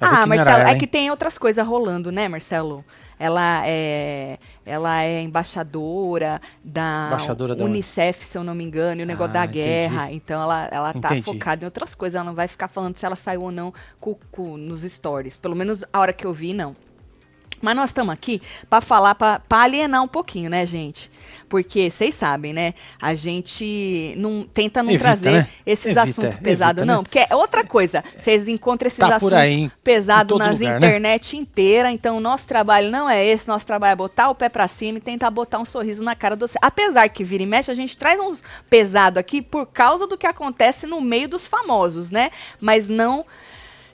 [0.09, 2.83] Ver Ah, Marcelo, ela, é que tem outras coisas rolando, né, Marcelo?
[3.19, 7.63] Ela é, ela é embaixadora da, Embaixadora da?
[7.63, 9.59] Unicef, se eu não me engano, e o negócio Ah, da entendi.
[9.59, 10.11] guerra.
[10.11, 11.21] Então ela, ela tá Entendi.
[11.21, 12.15] focada em outras coisas.
[12.15, 15.37] Ela não vai ficar falando se ela saiu ou não cu- cu- nos stories.
[15.37, 16.73] Pelo menos a hora que eu vi, não.
[17.61, 21.10] Mas nós estamos aqui para falar, para alienar um pouquinho, né, gente?
[21.51, 22.73] Porque vocês sabem, né?
[23.01, 25.49] A gente não tenta não Evita, trazer né?
[25.65, 26.93] esses Evita, assuntos é, pesados, né?
[26.93, 27.03] não.
[27.03, 28.01] Porque é outra coisa.
[28.17, 30.87] Vocês encontram esses Tá assuntos aí, pesados nas lugar, né?
[30.87, 31.91] internet inteira.
[31.91, 33.49] Então, o nosso trabalho não é esse.
[33.49, 36.37] Nosso trabalho é botar o pé pra cima e tentar botar um sorriso na cara
[36.37, 36.57] do você.
[36.61, 40.25] Apesar que vira e mexe, a gente traz uns pesado aqui por causa do que
[40.25, 42.31] acontece no meio dos famosos, né?
[42.61, 43.25] Mas não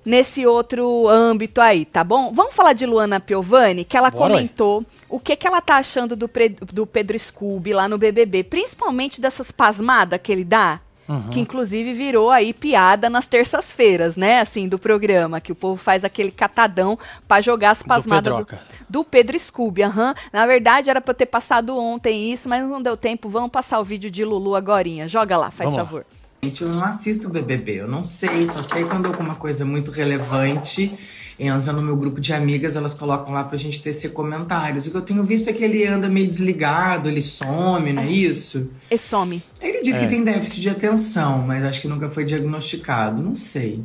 [0.08, 2.32] nesse outro âmbito aí, tá bom?
[2.34, 6.15] Vamos falar de Luana Piovani, que ela Bora, comentou o que, que ela tá achando
[6.15, 6.30] do,
[6.72, 10.80] do Pedro Scooby lá no BBB, principalmente dessas pasmadas que ele dá.
[11.10, 11.30] Uhum.
[11.30, 14.41] Que inclusive virou aí piada nas terças-feiras, né?
[14.41, 18.62] Assim, do programa, que o povo faz aquele catadão pra jogar as pasmadas do, Pedroca.
[18.89, 19.84] do Pedro Scooby.
[19.84, 20.13] aham.
[20.34, 23.30] Na verdade, era pra eu ter passado ontem isso, mas não deu tempo.
[23.30, 25.08] Vamos passar o vídeo de Lulu agorinha.
[25.08, 25.86] Joga lá, faz Vamos lá.
[25.86, 26.06] favor.
[26.06, 29.91] Gente, eu não assisto o BBB, eu não sei, só sei quando alguma coisa muito
[29.91, 30.93] relevante
[31.39, 34.88] entra no meu grupo de amigas, elas colocam lá pra gente tecer comentários.
[34.88, 38.10] O que eu tenho visto é que ele anda meio desligado, ele some, não é
[38.10, 38.71] isso?
[38.89, 39.43] E some.
[39.62, 40.00] Ele diz É.
[40.00, 43.84] que tem déficit de atenção, mas acho que nunca foi diagnosticado, não sei.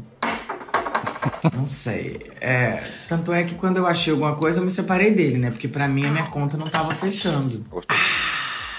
[1.55, 2.21] Não sei.
[2.41, 5.51] É, tanto é que quando eu achei alguma coisa, eu me separei dele, né?
[5.51, 7.65] Porque pra mim a minha conta não tava fechando.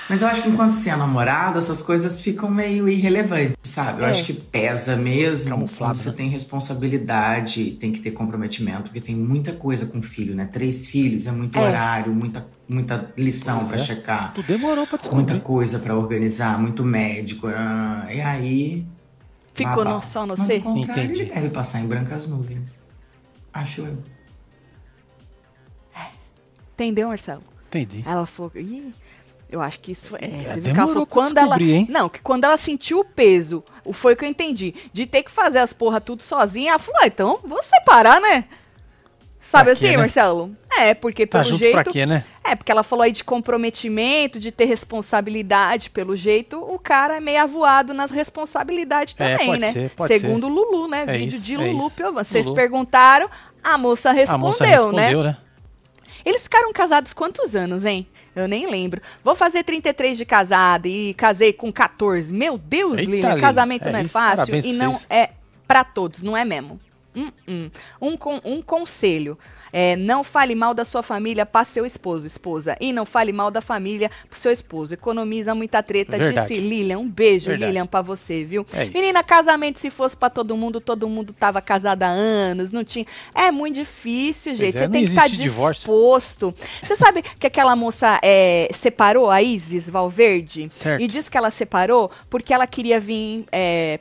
[0.09, 4.01] Mas eu acho que enquanto você é namorado, essas coisas ficam meio irrelevantes, sabe?
[4.01, 4.11] Eu É.
[4.11, 5.49] acho que pesa mesmo.
[5.49, 6.15] Camuflado, você né?
[6.15, 10.45] tem responsabilidade, tem que ter comprometimento, porque tem muita coisa com filho, né?
[10.51, 11.61] Três filhos é muito É.
[11.61, 13.81] horário, muita, muita lição Pois pra é.
[13.83, 15.41] checar, Tu demorou pra muita descobrir.
[15.41, 17.47] coisa pra organizar, muito médico.
[17.47, 18.85] ah, e aí.
[19.53, 20.55] Ficou no- só no Mas, C?
[20.55, 21.21] ao contrário, Entendi.
[21.21, 22.83] Ele deve passar em brancas nuvens.
[23.53, 23.97] Acho eu.
[26.73, 27.41] Entendeu, Marcelo?
[27.67, 28.03] Entendi.
[28.05, 28.93] Ela falou, Ih,
[29.53, 30.19] eu acho que isso foi.
[30.19, 31.61] É, É, demorou quando ela.
[31.61, 31.85] hein?
[31.89, 35.31] Não, que quando ela sentiu o peso, o foi que eu entendi, de ter que
[35.31, 38.45] fazer as porra tudo sozinha, ela falou, ah, então vou separar, né?
[39.39, 39.97] Sabe Pra assim, quê, né?
[39.97, 40.57] Marcelo?
[40.79, 41.91] É, porque Tá pelo jeito.
[41.91, 42.23] quê, né?
[42.43, 47.19] É, porque ela falou aí de comprometimento, de ter responsabilidade, pelo jeito, o cara é
[47.19, 49.71] meio avoado nas responsabilidades É, também, pode né?
[49.71, 51.03] ser, pode Segundo o Lulu, né?
[51.05, 51.91] É Vídeo isso, de é Lulu.
[51.91, 52.23] Piovan.
[52.23, 53.29] Vocês perguntaram,
[53.63, 54.69] a moça respondeu, a moça né?
[54.71, 55.37] respondeu, né?
[56.25, 58.07] Eles ficaram casados quantos anos, hein?
[58.35, 59.01] Eu nem lembro.
[59.23, 62.33] Vou fazer 33 de casada e casei com 14.
[62.33, 65.07] Meu Deus, Eita, Lilian, casamento É não é isso, fácil e não vocês.
[65.09, 65.29] é
[65.67, 66.79] pra todos, não é mesmo?
[67.15, 67.69] Hum, hum.
[68.01, 69.37] Um, con- um conselho.
[69.71, 72.77] É, não fale mal da sua família para seu esposo, esposa.
[72.79, 74.93] E não fale mal da família pro seu esposo.
[74.93, 76.47] Economiza muita treta, Verdade.
[76.47, 76.99] disse Lilian.
[76.99, 77.71] Um beijo, Verdade.
[77.71, 78.65] Lilian, pra você, viu?
[78.73, 78.85] É.
[78.85, 83.05] Menina, casamento, se fosse pra todo mundo, todo mundo tava casado há anos, não tinha.
[83.33, 84.77] É muito difícil, gente.
[84.77, 85.81] é, Você tem que estar divórcio.
[85.81, 86.55] disposto.
[86.83, 90.67] Você sabe que aquela moça é, separou a Isis Valverde?
[90.69, 91.01] Certo.
[91.01, 93.45] E disse que ela separou porque ela queria vir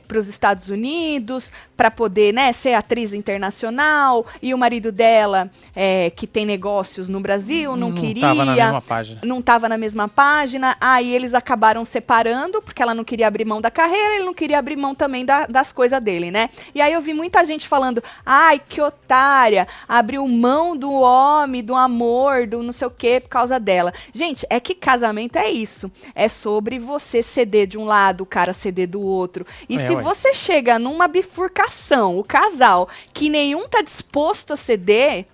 [0.07, 1.51] para os Estados Unidos
[1.83, 4.25] para poder né, ser atriz internacional.
[4.41, 8.21] E o marido dela, é, que tem negócios no Brasil, não, Não queria.
[8.21, 9.21] tava na mesma página.
[9.25, 10.77] Não estava na mesma página.
[10.79, 14.59] Aí eles acabaram separando, porque ela não queria abrir mão da carreira, ele não queria
[14.59, 16.49] abrir mão também da- das coisas dele, né?
[16.73, 21.75] E aí eu vi muita gente falando: ai, que otária, abriu mão do homem, do
[21.75, 23.93] amor, do não sei o quê, por causa dela.
[24.13, 25.91] Gente, é que casamento é isso.
[26.15, 29.45] É sobre você ceder de um lado, o cara ceder do outro.
[29.67, 30.01] E É, se ué.
[30.01, 31.72] você chega numa bifurcação,
[32.19, 35.25] o casal, que nenhum tá disposto a ceder.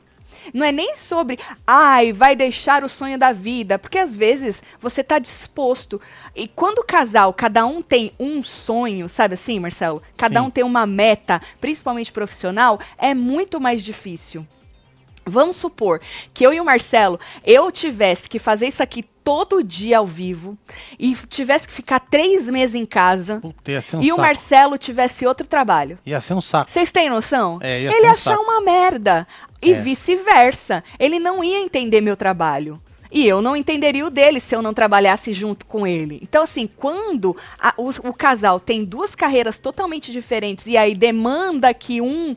[0.53, 5.03] Não é nem sobre, ai, vai deixar o sonho da vida, porque às vezes você
[5.03, 6.01] tá disposto.
[6.35, 10.01] E quando o casal, cada um tem um sonho, sabe assim, Marcelo?
[10.17, 10.47] Cada Sim.
[10.47, 14.47] um tem uma meta, principalmente profissional, é muito mais difícil.
[15.25, 16.01] Vamos supor
[16.33, 20.57] que eu e o Marcelo, eu tivesse que fazer isso aqui todo dia ao vivo
[20.97, 24.21] e tivesse que ficar três meses em casa Puta, ia um e o saco.
[24.21, 25.99] Marcelo tivesse outro trabalho.
[26.05, 26.71] Ia ser um saco.
[26.71, 27.59] Vocês têm noção?
[27.61, 28.43] É, ia ele ser um ia achar saco.
[28.43, 29.27] uma merda.
[29.61, 29.75] E É.
[29.75, 30.83] vice-versa.
[30.97, 32.81] Ele não ia entender meu trabalho.
[33.11, 36.19] E eu não entenderia o dele se eu não trabalhasse junto com ele.
[36.21, 41.73] Então, assim, quando a- o, o casal tem duas carreiras totalmente diferentes e aí demanda
[41.73, 42.35] que um.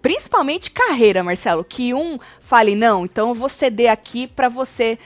[0.00, 4.98] Principalmente carreira, Marcelo, que um fale, não, então eu vou ceder aqui pra você.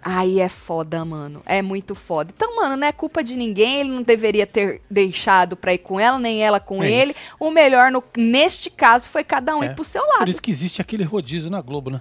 [0.00, 1.42] Aí é foda, mano.
[1.44, 2.32] É muito foda.
[2.34, 3.80] Então, mano, não é culpa de ninguém.
[3.80, 7.10] Ele não deveria ter deixado pra ir com ela, nem ela com É ele.
[7.10, 7.20] isso.
[7.38, 9.66] O melhor, no- neste caso, foi cada um É.
[9.66, 10.18] ir pro seu lado.
[10.20, 12.00] Por isso que existe aquele rodízio na Globo, né?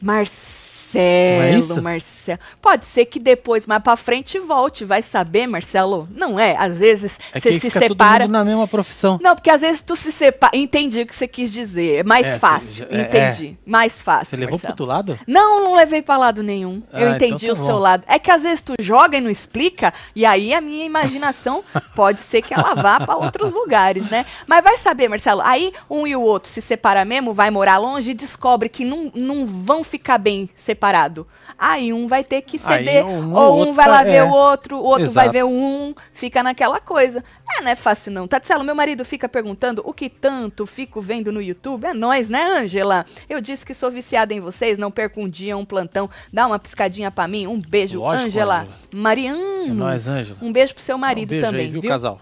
[0.00, 0.59] Marcelo,
[0.98, 1.82] isso?
[1.82, 2.38] Marcelo.
[2.60, 4.84] Pode ser que depois, mais pra frente, volte.
[4.84, 6.08] Vai saber, Marcelo?
[6.14, 6.56] Não é?
[6.56, 8.12] Às vezes É você aí se fica separa.
[8.24, 9.18] todo mundo na mesma profissão.
[9.22, 10.56] Não, porque às vezes tu se separa.
[10.56, 12.00] Entendi o que você quis dizer.
[12.00, 12.86] É mais É, fácil.
[12.90, 13.56] é, Entendi.
[13.64, 14.26] Mais fácil.
[14.30, 14.72] Você levou pro Marcelo.
[14.72, 15.18] outro lado?
[15.26, 16.82] Não, não levei pra lado nenhum.
[16.92, 18.04] Ah, eu então entendi tá o seu lado.
[18.06, 21.62] É que às vezes tu joga e não explica, e aí a minha imaginação
[21.94, 24.24] pode ser que ela vá pra outros lugares, né?
[24.46, 28.10] Mas vai saber, Marcelo, aí um e o outro se separa mesmo, vai morar longe
[28.10, 30.48] e descobre que não, não vão ficar bem
[30.80, 31.26] separado.
[31.58, 34.24] Aí um vai ter que ceder, um ou um vai lá tá- ver é.
[34.24, 35.32] o outro, o outro vai Exato.
[35.32, 37.22] ver um, fica naquela coisa.
[37.58, 38.26] É, não é fácil não.
[38.26, 41.84] Tatselo, meu marido fica perguntando o que tanto fico vendo no YouTube.
[41.84, 43.04] É nós, né, Ângela?
[43.28, 46.08] Eu disse que sou viciada em vocês, não perco um dia, um plantão.
[46.32, 47.46] Dá uma piscadinha pra mim.
[47.46, 48.66] Um beijo, Ângela.
[48.92, 49.66] Mariano.
[49.66, 50.38] É nóis, Ângela.
[50.40, 51.90] Um beijo pro seu Um marido beijo também, aí, viu, viu?
[51.90, 52.20] casal?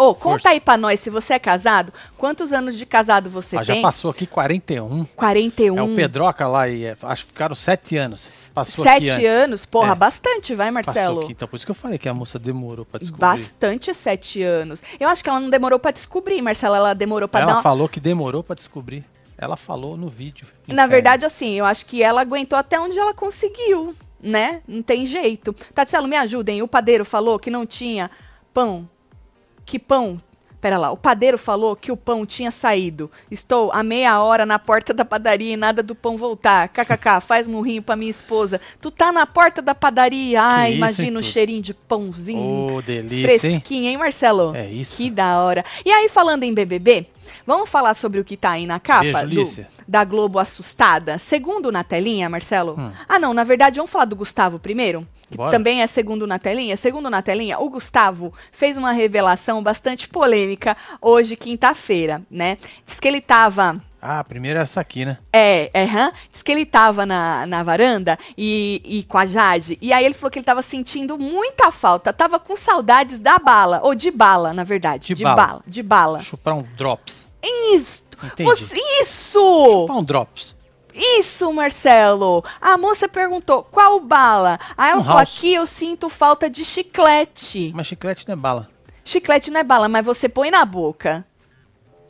[0.00, 0.48] Ô, conta Força.
[0.48, 3.82] aí pra nós, se você é casado, quantos anos de casado você Ah, já tem?
[3.82, 5.04] passou aqui 41.
[5.14, 5.78] 41.
[5.78, 8.28] É o Pedroca lá e é, acho que ficaram 7 anos.
[8.54, 9.28] Passou aqui Sete antes.
[9.30, 9.66] anos?
[9.66, 9.94] Porra, É.
[9.94, 11.22] bastante, vai, Passou Marcelo?
[11.22, 11.32] aqui.
[11.32, 13.20] Então por isso que eu falei que a moça demorou pra descobrir.
[13.20, 14.82] Bastante sete anos.
[14.98, 16.78] Eu acho que ela não demorou pra descobrir, Marcela.
[16.78, 17.62] Ela demorou pra dar Ela uma...
[17.62, 19.04] falou que demorou pra descobrir.
[19.36, 20.46] Ela falou no vídeo.
[20.66, 20.90] Na Inferno.
[20.90, 24.62] verdade, assim, eu acho que ela aguentou até onde ela conseguiu, né?
[24.66, 25.54] Não tem jeito.
[25.74, 26.62] Tatselo, me ajudem.
[26.62, 28.10] O padeiro falou que não tinha
[28.52, 28.88] pão.
[29.64, 30.20] Que pão?
[30.60, 33.10] Pera lá, o padeiro falou que o pão tinha saído.
[33.30, 36.68] Estou há meia hora na porta da padaria e nada do pão voltar.
[36.68, 38.60] KKK, faz murrinho pra minha esposa.
[38.78, 40.42] Tu tá na porta da padaria.
[40.42, 42.74] Ai, imagina o cheirinho de pãozinho.
[42.76, 43.26] Ô, delícia?
[43.40, 44.54] Fresquinho, hein, Marcelo?
[44.54, 44.98] É isso.
[44.98, 45.64] Que da hora.
[45.82, 47.06] E aí, falando em BBB,
[47.46, 51.18] vamos falar sobre o que tá aí na capa Beijo, do- da Globo assustada?
[51.18, 52.74] Segundo na telinha, Marcelo?
[52.78, 52.92] Hum.
[53.08, 55.08] Ah, não, na verdade, vamos falar do Gustavo primeiro?
[55.30, 55.50] Que Bora.
[55.52, 56.76] também é segundo na telinha.
[56.76, 62.58] Segundo na telinha, o Gustavo fez uma revelação bastante polêmica hoje, quinta-feira, né?
[62.84, 63.80] Diz que ele tava.
[64.02, 65.18] Ah, primeiro essa aqui, né?
[65.32, 66.10] É, é, hã?
[66.32, 70.14] diz que ele tava na, na varanda e, e com a Jade, e aí ele
[70.14, 74.54] falou que ele tava sentindo muita falta, tava com saudades da bala, ou de bala,
[74.54, 75.06] na verdade.
[75.08, 75.36] De De, bala.
[75.36, 75.62] bala.
[75.66, 76.20] De bala.
[76.20, 77.26] Chupar um drops.
[77.74, 78.02] Isso!
[78.24, 78.48] Entendi.
[78.48, 79.82] Você, isso!
[79.82, 80.56] Chupar um drops.
[80.94, 82.44] Isso, Marcelo!
[82.60, 84.58] A moça perguntou, qual bala?
[84.76, 87.72] Aí ela Um aqui eu sinto falta de chiclete.
[87.74, 88.68] Mas chiclete não é bala.
[89.04, 91.24] Chiclete não é bala, mas você põe na boca.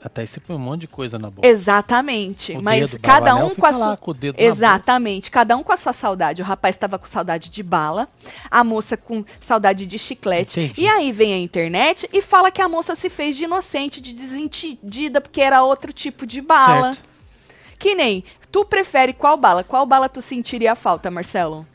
[0.02, 1.46] Até aí você põe um monte de coisa na boca.
[1.46, 2.52] Exatamente.
[2.52, 3.96] O mas dedo, cada um com a sua.
[3.98, 5.30] com o dedo na Exatamente.
[5.30, 6.40] Cada um com a sua saudade.
[6.40, 8.08] O rapaz estava com saudade de bala,
[8.50, 10.58] a moça com saudade de chiclete.
[10.58, 10.82] Entendi.
[10.82, 14.14] E aí vem a internet e fala que a moça se fez de inocente, de
[14.14, 16.94] desentendida, porque era outro tipo de bala.
[16.94, 17.10] Certo.
[17.78, 18.24] Que nem.
[18.50, 19.62] Tu prefere qual bala?
[19.62, 21.66] Qual bala tu sentiria falta, Marcelo?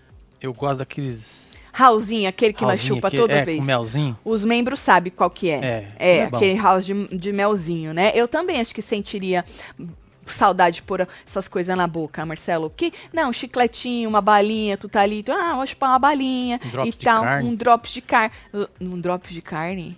[0.41, 1.45] Eu gosto daqueles.
[1.71, 3.59] Raulzinho, aquele que nós chupa que toda é, vez.
[3.59, 4.17] Com melzinho.
[4.23, 5.55] Os membros sabem qual que é.
[5.55, 8.11] É, É, é aquele house de, de melzinho, né?
[8.15, 9.43] Eu também acho que sentiria
[10.25, 12.71] saudade por essas coisas na boca, Marcelo.
[12.75, 16.59] Que, não, um chicletinho, uma balinha, tu tá ali, tu, ah, vou chupar uma balinha
[16.63, 17.23] Um e tal.
[17.23, 17.49] carne.
[17.49, 18.31] Um drops de carne.
[18.79, 19.97] Um drops de carne?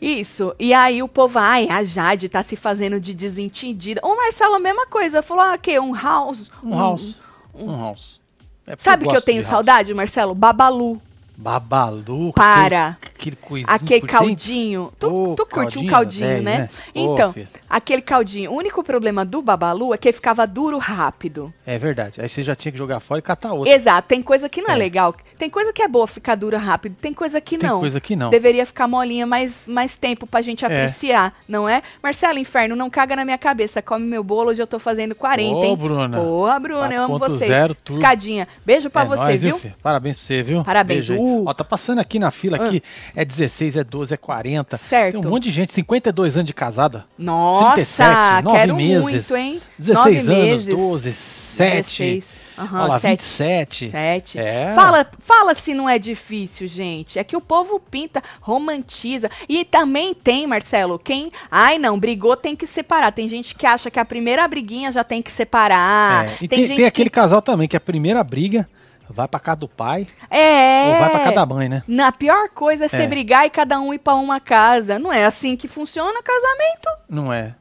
[0.00, 0.54] Isso.
[0.58, 4.00] E aí o povo, ai, a Jade tá se fazendo de desentendida.
[4.04, 5.22] O Marcelo, a mesma coisa.
[5.22, 6.50] Falou, ah, que um house.
[6.62, 7.16] Um house.
[7.54, 8.20] Um house.
[8.66, 10.34] É Sabe que eu tenho saudade, Marcelo?
[10.34, 11.00] Babalu.
[11.38, 12.32] Babalu.
[12.32, 12.98] Para.
[13.00, 14.92] Aquele, aquele Aquele caldinho.
[14.98, 16.58] Tu, Ô, tu curte um caldinho, né?
[16.58, 16.68] né?
[16.92, 17.46] Então, filho.
[17.70, 18.50] aquele caldinho.
[18.50, 21.52] O único problema do Babalu é que ele ficava duro rápido.
[21.64, 22.20] É verdade.
[22.20, 23.72] Aí você já tinha que jogar fora e catar outro.
[23.72, 24.08] Exato.
[24.08, 24.76] Tem coisa que não é, É.
[24.76, 25.14] legal.
[25.38, 26.96] Tem coisa que é boa ficar dura rápido.
[27.00, 27.78] Tem coisa que Tem não.
[27.78, 28.30] coisa que não.
[28.30, 30.66] Deveria ficar molinha mais, mais tempo pra gente É.
[30.66, 31.82] apreciar, não é?
[32.02, 33.80] Marcelo, inferno, não caga na minha cabeça.
[33.80, 35.76] Come meu bolo, hoje eu tô fazendo 40, Ô, hein?
[35.76, 36.18] Bruna.
[36.18, 37.96] Boa, Bruna, eu amo 4.0 vocês.
[37.98, 38.48] Escadinha.
[38.66, 39.58] Beijo pra é você, nóis, viu?
[39.58, 39.74] filho?
[39.80, 40.64] Parabéns pra você, viu?
[40.64, 41.06] Parabéns.
[41.06, 42.82] Beijo Ó, tá passando aqui na fila aqui.
[43.14, 44.76] É 16, é 12, é 40.
[44.76, 45.20] Certo.
[45.20, 47.04] Tem um monte de gente, 52 anos de casada.
[47.18, 49.02] Nossa, 37, 9 quero meses.
[49.02, 49.60] muito, hein?
[49.78, 50.76] 16 Nove anos, meses.
[50.76, 51.84] 12, 7.
[51.84, 52.38] 16.
[52.58, 53.10] Aham, Olha lá, sete.
[53.22, 53.90] 27.
[53.90, 54.38] Sete.
[54.38, 54.72] É.
[54.74, 57.16] Fala, fala se não é difícil, gente.
[57.16, 59.30] É que o povo pinta, romantiza.
[59.48, 61.30] E também tem, Marcelo, quem.
[61.48, 63.12] Ai, não, brigou tem que separar.
[63.12, 66.26] Tem gente que acha que a primeira briguinha já tem que separar.
[66.26, 67.14] É, E tem, tem, tem aquele que.
[67.14, 68.68] casal também, que a primeira briga
[69.10, 70.84] vai pra casa do pai É.
[70.92, 71.82] ou vai pra casa da mãe, né?
[71.88, 73.06] Na pior coisa é você É.
[73.06, 74.98] brigar e cada um ir pra uma casa.
[74.98, 76.88] Não é assim que funciona casamento.
[77.08, 77.54] Não é?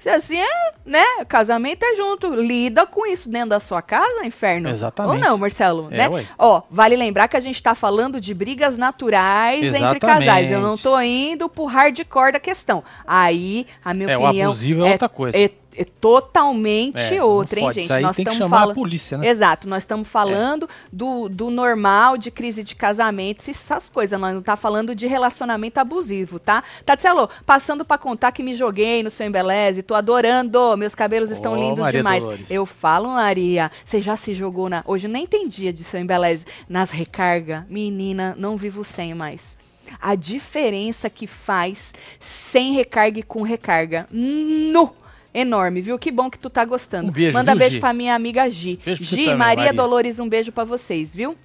[0.00, 1.04] Se assim é, né?
[1.26, 2.32] Casamento é junto.
[2.32, 4.68] Lida com isso dentro da sua casa, inferno.
[4.68, 5.14] Exatamente.
[5.16, 6.08] Ou não, Marcelo, É, né?
[6.08, 6.24] ué.
[6.38, 10.26] Ó, vale lembrar que a gente tá falando de brigas naturais entre Exatamente.
[10.26, 10.52] casais.
[10.52, 12.84] Eu não tô indo pro hardcore da questão.
[13.04, 15.36] Aí, a minha É, o opinião abusivo é outra coisa.
[15.36, 17.92] É, é totalmente É, outra, hein, gente?
[17.92, 19.28] Aí nós tem que estamos chamar a falando polícia, né?
[19.28, 24.18] Exato, nós estamos falando do, do normal, de crise de casamento, essas coisas.
[24.18, 26.62] Nós não tá falando de relacionamento abusivo, tá?
[26.84, 31.52] Tatselo, passando pra contar que me joguei no seu embeleze, tô adorando, meus cabelos estão
[31.52, 32.24] Ô, lindos Maria demais.
[32.24, 32.50] Dolores.
[32.50, 34.82] Eu falo, Maria, você já se jogou na.
[34.86, 36.44] Hoje nem tem dia de seu embeleze.
[36.68, 39.56] Nas recarga, menina, não vivo sem mais.
[40.00, 44.06] A diferença que faz sem recarga e com recarga.
[44.10, 44.92] No!
[45.40, 45.98] Enorme, viu?
[45.98, 47.08] Que bom que tu tá gostando.
[47.10, 47.80] Um beijo, Manda viu, beijo Gi?
[47.80, 48.78] pra minha amiga Gi.
[48.84, 49.72] Beijo pra Gi, também, Maria, Maria.
[49.72, 51.36] Dolores, um beijo pra vocês, viu?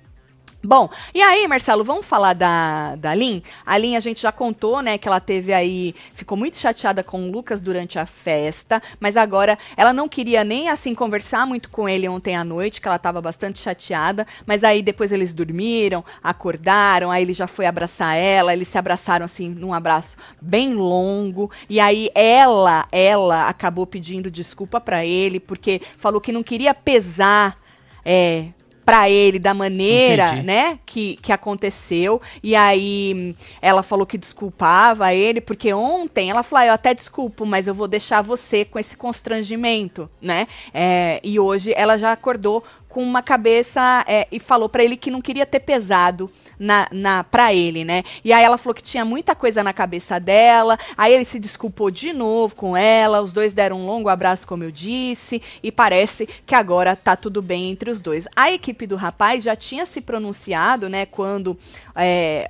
[0.66, 3.44] Bom, e aí, Marcelo, vamos falar da, da Lin?
[3.66, 7.28] A Lin, a gente já contou, né, que ela teve aí, ficou muito chateada com
[7.28, 11.90] o Lucas durante a festa, mas agora ela não queria nem, assim, conversar muito com
[11.90, 17.12] ele ontem à noite, que ela tava bastante chateada, mas aí depois eles dormiram, acordaram,
[17.12, 21.78] aí ele já foi abraçar ela, eles se abraçaram, assim, num abraço bem longo, e
[21.78, 27.58] aí ela, ela acabou pedindo desculpa pra ele, porque falou que não queria pesar,
[28.06, 28.46] é,
[28.86, 30.44] pra ele da maneira, Entendi.
[30.44, 32.22] né, que, que aconteceu.
[32.42, 37.46] E aí ela falou que desculpava ele, porque ontem ela falou, ah, eu até desculpo,
[37.46, 40.48] mas eu vou deixar você com esse constrangimento, né?
[40.74, 42.64] É, e hoje ela já acordou
[42.94, 46.30] com uma cabeça é, e falou pra ele que não queria ter pesado
[46.60, 48.04] na, na para ele, né?
[48.24, 50.78] E aí ela falou que tinha muita coisa na cabeça dela.
[50.96, 53.20] Aí ele se desculpou de novo com ela.
[53.20, 57.42] Os dois deram um longo abraço, como eu disse, e parece que agora tá tudo
[57.42, 58.28] bem entre os dois.
[58.36, 61.08] A equipe do rapaz já tinha se pronunciado, né?
[61.08, 61.58] Quando
[61.96, 62.48] é,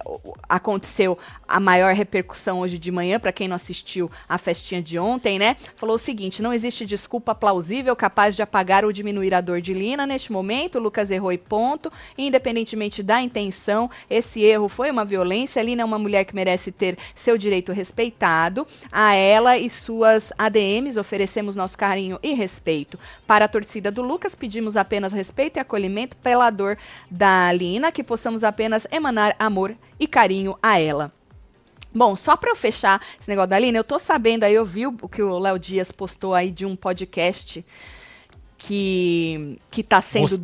[0.50, 5.40] aconteceu a maior repercussão hoje de manhã, para quem não assistiu a festinha de ontem,
[5.40, 5.56] né?
[5.78, 9.74] Falou o seguinte: não existe desculpa plausível capaz de apagar ou diminuir a dor de
[9.74, 10.80] Lina neste momento.
[10.80, 11.92] Lucas errou e ponto.
[12.18, 15.64] Independentemente da intenção, esse erro foi uma violência.
[15.64, 18.68] Lina é uma mulher que merece ter seu direito respeitado.
[18.92, 23.00] A ela e suas ADMs oferecemos nosso carinho e respeito.
[23.26, 26.78] Para a torcida do Lucas, pedimos apenas respeito e acolhimento pela dor
[27.10, 31.12] da Lina, que possamos apenas emanar amor e carinho a ela.
[31.96, 34.88] Bom, só para eu fechar esse negócio da Lina, eu tô sabendo aí, eu vi
[34.88, 37.64] o que o Léo Dias postou aí de um podcast
[38.58, 40.40] que que está sendo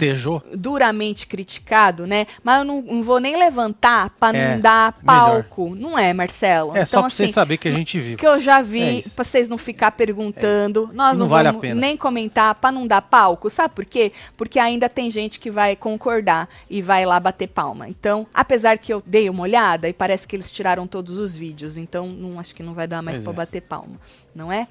[0.56, 2.26] duramente criticado, né?
[2.44, 6.76] Mas eu não, não vou nem levantar para É, não dar palco, não é, Marcelo?
[6.76, 8.18] É só pra vocês assim, saberem que a gente viu.
[8.18, 9.12] que eu já É vi, isso.
[9.12, 10.90] pra vocês não ficar perguntando.
[10.94, 13.50] Nós Não não, vale vamos nem comentar pra não dar palco.
[13.50, 14.12] Sabe por quê?
[14.36, 17.88] Porque ainda tem gente que vai concordar e vai lá bater palma.
[17.88, 21.78] Então, apesar que eu dei uma olhada e parece que eles tiraram todos os vídeos,
[21.78, 23.36] então não acho que não vai dar mais pra é.
[23.36, 23.96] bater palma,
[24.34, 24.68] não é?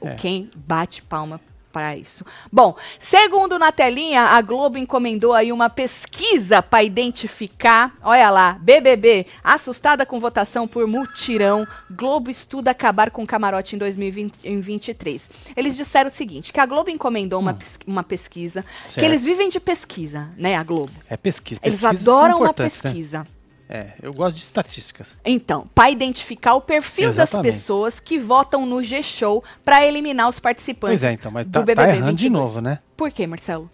[0.00, 0.14] O É.
[0.14, 1.40] Quem bate palma
[1.76, 2.24] para isso.
[2.50, 9.26] Bom, segundo na telinha, a Globo encomendou aí uma pesquisa para identificar, olha lá, BBB,
[9.44, 15.30] assustada com votação por mutirão, Globo estuda acabar com camarote em 2023.
[15.54, 18.90] Eles disseram o seguinte, que a Globo encomendou uma, pes- uma pesquisa, que Hum.
[18.92, 19.04] Certo.
[19.04, 20.92] eles vivem de pesquisa, né, a Globo.
[21.10, 21.60] É pesquisa.
[21.62, 22.80] Eles Pesquisas são adoram uma importantes,
[23.12, 23.26] né?
[23.68, 25.16] É, eu gosto de estatísticas.
[25.24, 27.52] Então, para identificar o perfil das Exatamente.
[27.52, 31.74] pessoas que votam no G-Show para eliminar os participantes Pois é, então, mas do tá,
[31.74, 32.32] tá errando de 22.
[32.32, 32.78] novo, né?
[32.96, 33.68] Por quê, Marcelo?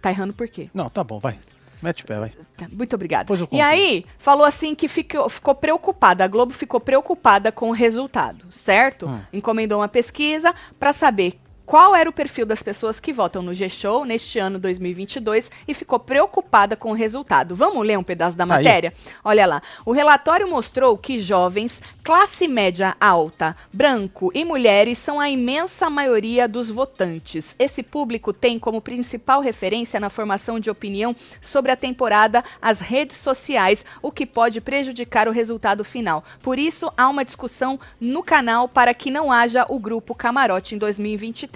[0.00, 0.70] Tá errando por quê?
[0.72, 1.38] Não, tá bom, vai.
[1.82, 2.32] Mete o pé, vai.
[2.56, 3.30] Tá, Muito obrigada.
[3.52, 8.46] E aí, falou assim que ficou, ficou preocupada, a Globo ficou preocupada com o resultado,
[8.50, 9.06] certo?
[9.06, 9.20] Hum.
[9.30, 14.04] Encomendou uma pesquisa para saber qual era o perfil das pessoas que votam no G-Show
[14.04, 17.54] neste ano 2022 e ficou preocupada com o resultado.
[17.56, 18.64] Vamos ler um pedaço da Tá aí.
[18.64, 18.92] matéria?
[19.24, 19.62] Olha lá.
[19.86, 26.46] O relatório mostrou que jovens, classe média alta, branco e mulheres são a imensa maioria
[26.46, 27.54] dos votantes.
[27.58, 33.16] Esse público tem como principal referência na formação de opinião sobre a temporada as redes
[33.16, 36.22] sociais, o que pode prejudicar o resultado final.
[36.42, 40.78] Por isso, há uma discussão no canal para que não haja o grupo Camarote em
[40.78, 41.53] 2023.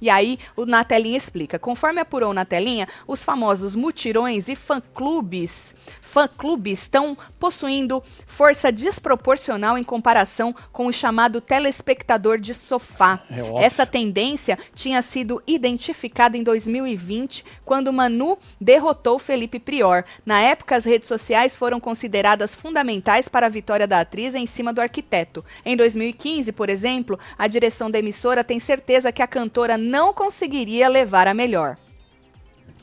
[0.00, 1.58] E aí, o Na Telinha explica.
[1.58, 9.84] Conforme apurou na telinha, os famosos mutirões e fã-clubes fã-clubes estão possuindo força desproporcional em
[9.84, 13.22] comparação com o chamado telespectador de sofá.
[13.30, 13.64] É.
[13.64, 20.04] Essa tendência tinha sido identificada em 2020, quando Manu derrotou Felipe Prior.
[20.24, 24.72] Na época, as redes sociais foram consideradas fundamentais para a vitória da atriz em cima
[24.72, 25.44] do arquiteto.
[25.64, 30.88] Em 2015, por exemplo, a direção da emissora tem certeza que a cantora não conseguiria
[30.88, 31.76] levar a melhor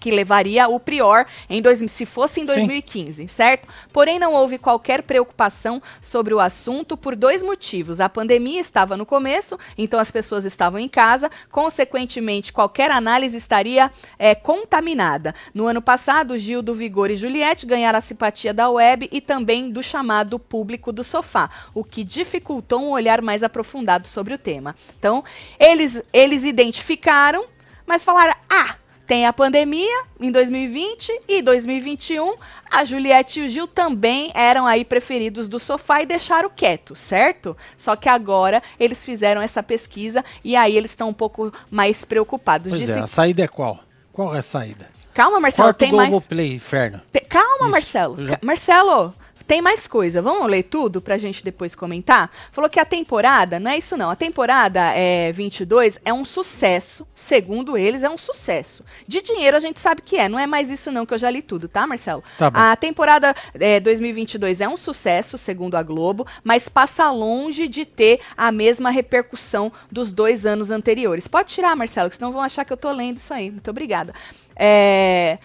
[0.03, 2.55] que levaria o Prior em dois, se fosse em Sim.
[2.55, 3.69] 2015, certo?
[3.93, 8.01] Porém, não houve qualquer preocupação sobre o assunto por dois motivos.
[8.01, 13.89] A pandemia estava no começo, então as pessoas estavam em casa, consequentemente, qualquer análise estaria
[14.19, 15.33] é, contaminada.
[15.53, 19.71] No ano passado, Gil do Vigor e Juliette ganharam a simpatia da web e também
[19.71, 24.75] do chamado público do sofá, o que dificultou um olhar mais aprofundado sobre o tema.
[24.99, 25.23] Então,
[25.57, 27.45] eles, eles identificaram,
[27.85, 32.35] mas falaram: ah, tem a pandemia em 2020 e 2021.
[32.71, 37.55] A Juliette e o Gil também eram aí preferidos do sofá e deixaram quieto, certo?
[37.77, 42.69] Só que agora eles fizeram essa pesquisa e aí eles estão um pouco mais preocupados.
[42.69, 43.79] Pois Disse- é, a saída é qual?
[44.11, 44.87] Qual é a saída?
[45.13, 46.09] Calma, Marcelo, Corta o tem mais.
[46.09, 46.99] Globoplay, inferno.
[47.11, 48.25] Te- Calma, Isso, Marcelo.
[48.27, 49.13] já- Marcelo,
[49.47, 50.21] tem mais coisa.
[50.21, 52.31] Vamos ler tudo pra gente depois comentar?
[52.51, 57.07] Falou que a temporada, não é isso não, a temporada é 22 é um sucesso,
[57.15, 58.83] segundo eles, é um sucesso.
[59.07, 61.29] De dinheiro a gente sabe que é, não é mais isso não que eu já
[61.29, 62.23] li tudo, tá, Marcelo?
[62.37, 62.59] Tá bom.
[62.59, 68.19] A temporada é, 2022 é um sucesso, segundo a Globo, mas passa longe de ter
[68.37, 71.27] a mesma repercussão dos dois anos anteriores.
[71.27, 73.51] Pode tirar, Marcelo, que senão vão achar que eu tô lendo isso aí.
[73.51, 74.13] Muito obrigada.
[74.55, 75.37] É...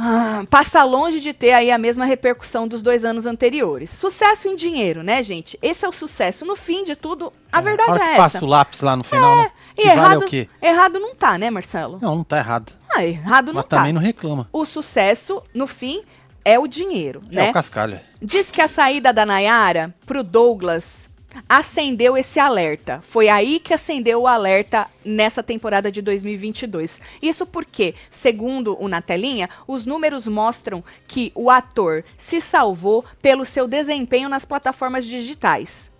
[0.00, 3.90] Ah, passa longe de ter aí a mesma repercussão dos dois anos anteriores.
[3.90, 5.58] Sucesso em dinheiro, né, gente?
[5.60, 6.44] Esse é o sucesso.
[6.46, 8.22] No fim de tudo, a verdade hora é que essa.
[8.22, 9.50] passa o lápis lá no final, né?
[9.76, 10.48] E errado, vale o quê?
[10.62, 11.98] errado não tá, né, Marcelo?
[12.00, 12.72] Não, não tá errado.
[12.94, 13.78] Ah, errado não Mas tá.
[13.78, 14.48] também não reclama.
[14.52, 16.02] O sucesso, no fim,
[16.44, 17.50] é o dinheiro, É né?
[17.50, 17.98] o cascalho.
[18.22, 21.07] Diz que a saída da Nayara pro Douglas
[21.48, 23.00] acendeu esse alerta.
[23.02, 27.00] Foi aí que acendeu o alerta nessa temporada de 2022.
[27.20, 33.44] Isso porque, segundo o Na Telinha, os números mostram que o ator se salvou pelo
[33.44, 35.90] seu desempenho nas plataformas digitais.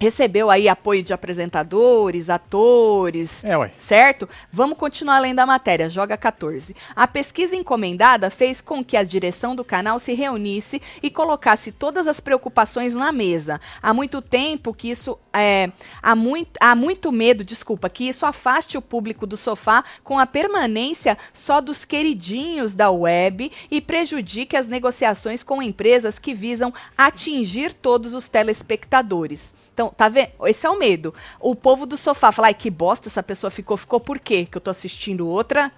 [0.00, 3.72] Recebeu aí apoio de apresentadores, atores, É, ué.
[3.76, 4.28] certo?
[4.52, 6.76] Vamos continuar lendo a matéria, joga 14.
[6.94, 12.06] A pesquisa encomendada fez com que a direção do canal se reunisse e colocasse todas
[12.06, 13.60] as preocupações na mesa.
[13.82, 18.78] Há muito tempo que isso é, há, muito, há muito medo, desculpa, que isso afaste
[18.78, 24.68] o público do sofá com a permanência só dos queridinhos da web e prejudique as
[24.68, 29.57] negociações com empresas que visam atingir todos os telespectadores.
[29.78, 30.30] Então, tá vendo?
[30.44, 31.14] Esse é o medo.
[31.38, 33.76] O povo do sofá fala, ai, que bosta essa pessoa ficou.
[33.76, 34.44] Ficou por quê?
[34.44, 35.70] Que eu tô assistindo outra.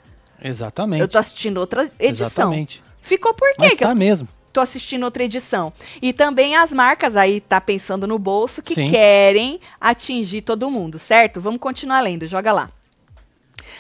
[0.42, 1.03] Exatamente.
[1.03, 2.26] Eu tô assistindo outra edição.
[2.26, 2.82] Exatamente.
[3.03, 3.57] Ficou por quê?
[3.59, 4.26] Mas que eu tá mesmo.
[4.55, 5.70] tô assistindo outra edição.
[6.01, 8.88] E também as marcas aí tá pensando no bolso que Sim.
[8.88, 11.38] querem atingir todo mundo, certo?
[11.38, 12.70] Vamos continuar lendo, joga lá.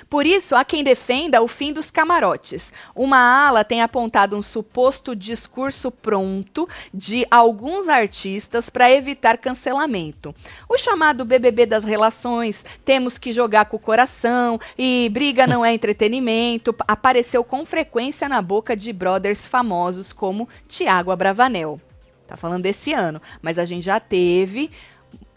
[0.08, 2.72] Por isso, há quem defenda o fim dos camarotes.
[2.94, 10.34] Uma ala tem apontado um suposto discurso pronto de alguns artistas para evitar cancelamento.
[10.68, 15.72] O chamado BBB das relações, temos que jogar com o coração e briga não é
[15.74, 21.80] entretenimento, apareceu com frequência na boca de brothers famosos como Tiago Abravanel.
[22.26, 24.70] Tá falando desse ano, mas a gente já teve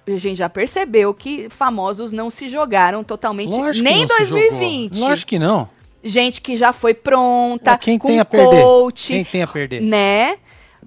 [0.07, 4.19] a gente já percebeu que famosos não se jogaram totalmente Lógico nem em que não
[4.19, 4.93] se 2020.
[4.95, 5.09] jogou.
[5.09, 5.69] Lógico que não.
[6.03, 8.61] Gente que já foi pronta, É, quem com tem a perder?
[8.61, 9.81] coach, Quem tem a perder?
[9.81, 10.37] né?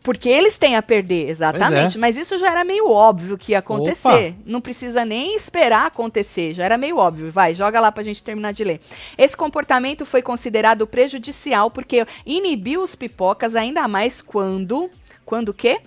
[0.03, 1.97] Porque eles têm a perder, exatamente.
[1.97, 2.01] é.
[2.01, 4.37] Mas isso já era meio óbvio que ia acontecer.
[4.45, 7.33] Não precisa nem esperar acontecer, já era meio óbvio.
[7.33, 8.81] Vai, joga lá pra gente terminar de ler.
[9.19, 14.89] Esse comportamento foi considerado prejudicial porque inibiu os pipocas ainda mais quando.
[15.25, 15.81] Quando o quê?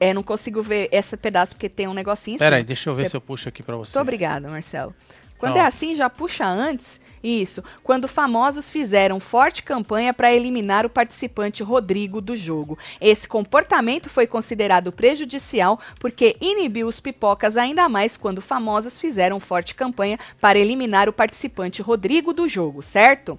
[0.00, 2.66] É, não consigo ver esse pedaço porque tem um negocinho em Pera aí, cima.
[2.66, 3.90] deixa eu ver Cê- se eu puxo aqui pra você.
[3.96, 4.94] Muito obrigada, Marcelo.
[5.38, 5.62] Quando Não.
[5.62, 7.00] é assim, já puxa antes.
[7.22, 7.62] Isso.
[7.82, 12.78] Quando famosos fizeram forte campanha para eliminar o participante Rodrigo do jogo.
[13.00, 19.74] Esse comportamento foi considerado prejudicial porque inibiu os pipocas ainda mais quando famosos fizeram forte
[19.74, 23.36] campanha para eliminar o participante Rodrigo do jogo, certo?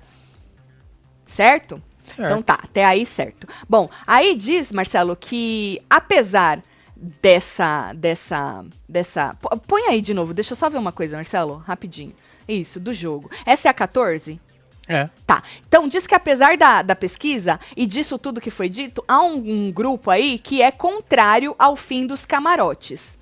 [1.26, 1.82] Certo?
[2.10, 2.26] Certo.
[2.26, 3.47] Então tá, até aí certo.
[3.68, 6.62] Bom, aí diz, Marcelo, que apesar
[6.95, 9.36] dessa dessa dessa
[9.68, 12.14] põe aí de novo, deixa eu só ver uma coisa, Marcelo, rapidinho.
[12.47, 13.30] Isso, do jogo.
[13.45, 14.41] Essa é a 14?
[14.88, 15.07] É.
[15.26, 15.43] Tá.
[15.68, 19.68] Então, diz que apesar da, da pesquisa e disso tudo que foi dito, há um,
[19.68, 23.19] um grupo aí que é contrário ao fim dos camarotes.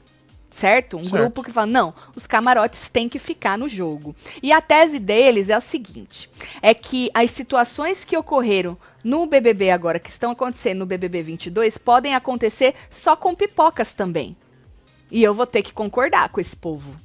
[0.49, 0.97] Certo?
[0.97, 1.17] Um Certo.
[1.21, 4.15] grupo que fala, não, os camarotes têm que ficar no jogo.
[4.41, 6.29] E a tese deles é a seguinte:
[6.61, 11.77] é que as situações que ocorreram no BBB agora, que estão acontecendo no BBB 22,
[11.77, 14.35] podem acontecer só com pipocas também.
[15.11, 16.95] E eu vou ter que concordar com esse povo.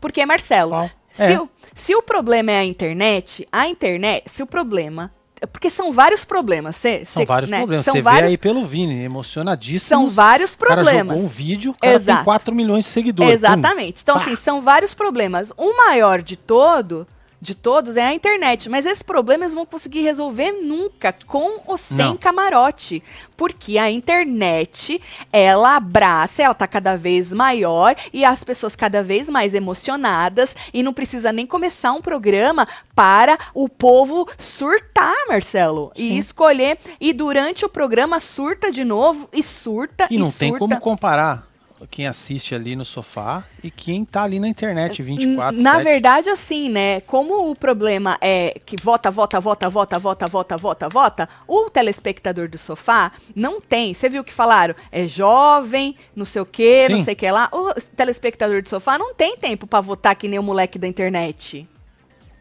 [0.00, 1.40] Porque, Marcelo, se, É.
[1.40, 5.12] o, se o problema é a internet, a internet, se o problema.
[5.46, 6.76] Porque são vários problemas.
[6.76, 7.84] cê- São cê, vários né, problemas.
[7.84, 9.88] São Você vários, vê aí pelo Vini, emocionadíssimo.
[9.88, 11.16] são vários O cara problemas.
[11.16, 12.16] jogou um vídeo, o cara Exato.
[12.18, 13.32] tem 4 milhões de seguidores.
[13.34, 14.00] Exatamente.
[14.02, 14.22] Então, Pá.
[14.22, 15.52] assim, são vários problemas.
[15.56, 17.06] O maior de todo,
[17.40, 18.68] de todos, é a internet.
[18.68, 22.16] Mas esse problema eles vão conseguir resolver nunca, com ou sem Não.
[22.16, 23.02] camarote.
[23.36, 25.00] Porque a internet,
[25.32, 30.56] ela abraça, ela tá cada vez maior e as pessoas cada vez mais emocionadas.
[30.74, 35.92] E não precisa nem começar um programa para o povo surtar, Marcelo.
[35.96, 36.18] E Sim.
[36.18, 36.78] escolher.
[37.00, 40.58] E durante o programa surta de novo e surta E e, não tem surta.
[40.58, 41.47] como comparar
[41.86, 45.84] quem assiste ali no sofá e quem tá ali na internet 24 Na 7.
[45.84, 47.00] verdade, assim, né?
[47.02, 52.48] Como o problema é que vota, vota, vota, vota, vota, vota, vota, vota, o telespectador
[52.48, 53.94] do sofá não tem.
[53.94, 54.74] Você viu que falaram?
[54.90, 57.04] É jovem, não sei o quê, não Sim.
[57.04, 57.48] sei o que lá.
[57.52, 61.68] O telespectador do sofá não tem tempo pra votar que nem o moleque da internet.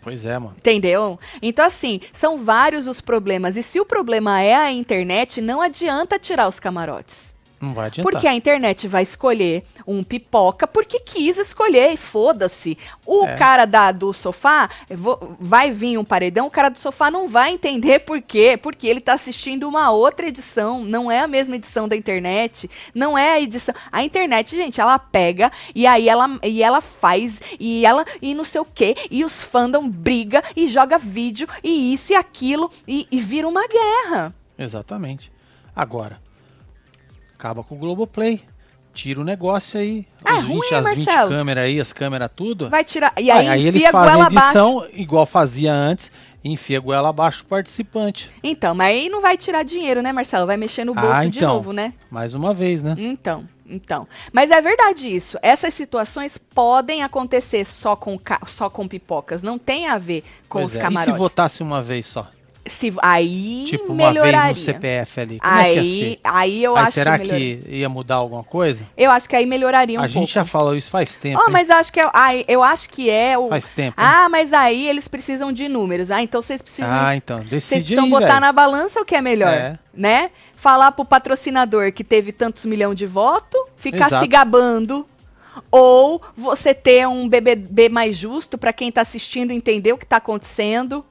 [0.02, 0.56] Pois é, mano.
[0.58, 1.20] Entendeu?
[1.42, 3.58] Então, assim, são vários os problemas.
[3.58, 7.36] E se o problema é a internet, não adianta tirar os camarotes.
[7.60, 8.12] Não vai adiantar.
[8.12, 12.78] Porque a internet vai escolher um pipoca porque quis escolher e foda-se.
[13.06, 13.36] O É.
[13.36, 14.70] cara da, do sofá
[15.40, 18.58] vai vir um paredão, o cara do sofá não vai entender por quê.
[18.62, 23.18] Porque ele tá assistindo uma outra edição, não é a mesma edição da internet, não
[23.18, 23.74] é a edição.
[23.92, 28.44] A internet, gente, ela pega e aí ela, e ela faz e ela e não
[28.44, 33.08] sei o quê, e os fandom briga e joga vídeo e isso e aquilo e,
[33.12, 34.34] e vira uma guerra.
[34.58, 35.32] Exatamente.
[35.76, 36.20] Agora,
[37.38, 38.42] acaba com o Globoplay.
[38.94, 40.08] Tira o negócio aí.
[40.26, 41.30] É Os ruim, as 20 Marcelo.
[41.30, 42.68] câmeras aí, as câmeras tudo.
[42.68, 43.14] Vai tirar.
[43.16, 44.48] E aí, aí eles fazem goela abaixo.
[44.48, 46.12] edição igual fazia antes,
[46.44, 48.28] enfia a goela abaixo o participante.
[48.44, 50.48] Então, mas aí não vai tirar dinheiro, né, Marcelo?
[50.48, 51.54] Vai mexer no bolso Ah, de então.
[51.54, 51.94] novo, né?
[52.10, 52.96] Mais uma vez, né?
[52.98, 54.08] Então, então.
[54.34, 55.38] Mas é verdade isso.
[55.44, 59.44] Essas situações podem acontecer só com, só com pipocas.
[59.44, 60.82] Não tem a ver com Pois os é.
[60.82, 61.08] camarotes.
[61.08, 62.28] E se votasse uma vez só?
[62.70, 64.54] Se- aí tipo, uma melhoraria.
[64.54, 65.40] vez no CPF ali.
[65.40, 66.20] Como é que aí, ser?
[66.24, 67.76] aí eu Aí acho será que, que, melhoraria.
[67.78, 68.84] ia mudar alguma coisa?
[68.98, 70.20] Eu acho que aí melhoraria um a pouco.
[70.20, 71.42] gente já falou isso faz tempo.
[71.46, 74.00] Oh, mas eu acho que é, aí, eu acho que é o Faz tempo.
[74.00, 74.08] hein?
[74.08, 76.12] Ah, mas aí eles precisam de números.
[76.12, 77.38] Ah, então vocês precisam Ah, então.
[77.38, 79.78] Vocês Decide precisam aí, botar na balança o que é melhor, É.
[79.94, 80.32] né?
[80.56, 84.24] Falar pro patrocinador que teve tantos milhões de votos, ficar Exato.
[84.24, 85.06] se gabando.
[85.72, 90.18] Ou você ter um BBB mais justo para quem tá assistindo entender o que tá
[90.18, 91.04] acontecendo,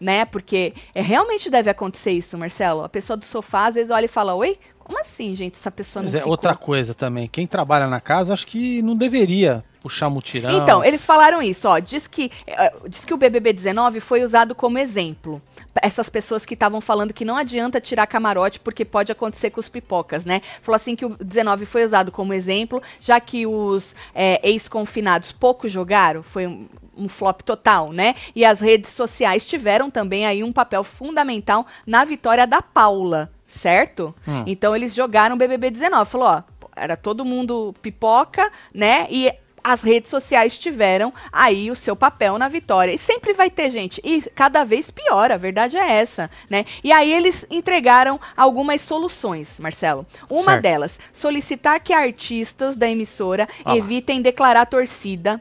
[0.00, 0.24] né?
[0.24, 2.82] Porque é, realmente deve acontecer isso, Marcelo.
[2.82, 5.54] A pessoa do sofá às vezes olha e fala: Oi, como assim, gente?
[5.54, 6.32] Essa pessoa Mas não é ficou?
[6.32, 7.28] outra coisa também.
[7.28, 10.50] Quem trabalha na casa, acho que não deveria puxar mutirão.
[10.50, 11.78] Então, eles falaram isso, ó.
[11.78, 15.40] Diz que, eh, diz que o BBB 19 foi usado como exemplo.
[15.80, 19.68] Essas pessoas que estavam falando que não adianta tirar camarote porque pode acontecer com os
[19.68, 20.42] pipocas, né?
[20.60, 25.68] Falou assim que o 19 foi usado como exemplo, já que os eh, ex-confinados pouco
[25.68, 26.66] jogaram, foi um,
[27.00, 28.14] um flop total, né?
[28.34, 34.14] E as redes sociais tiveram também aí um papel fundamental na vitória da Paula, certo?
[34.28, 34.44] Hum.
[34.46, 36.10] Então eles jogaram o BBB 19.
[36.10, 36.42] Falou, ó,
[36.76, 39.06] era todo mundo pipoca, né?
[39.10, 39.32] E
[39.62, 42.92] as redes sociais tiveram aí o seu papel na vitória.
[42.92, 44.00] E sempre vai ter, gente.
[44.04, 46.64] E cada vez pior, a verdade é essa, né?
[46.82, 50.06] E aí eles entregaram algumas soluções, Marcelo.
[50.28, 50.62] Uma Certo.
[50.62, 55.40] delas, solicitar que artistas da emissora Ah evitem declarar torcida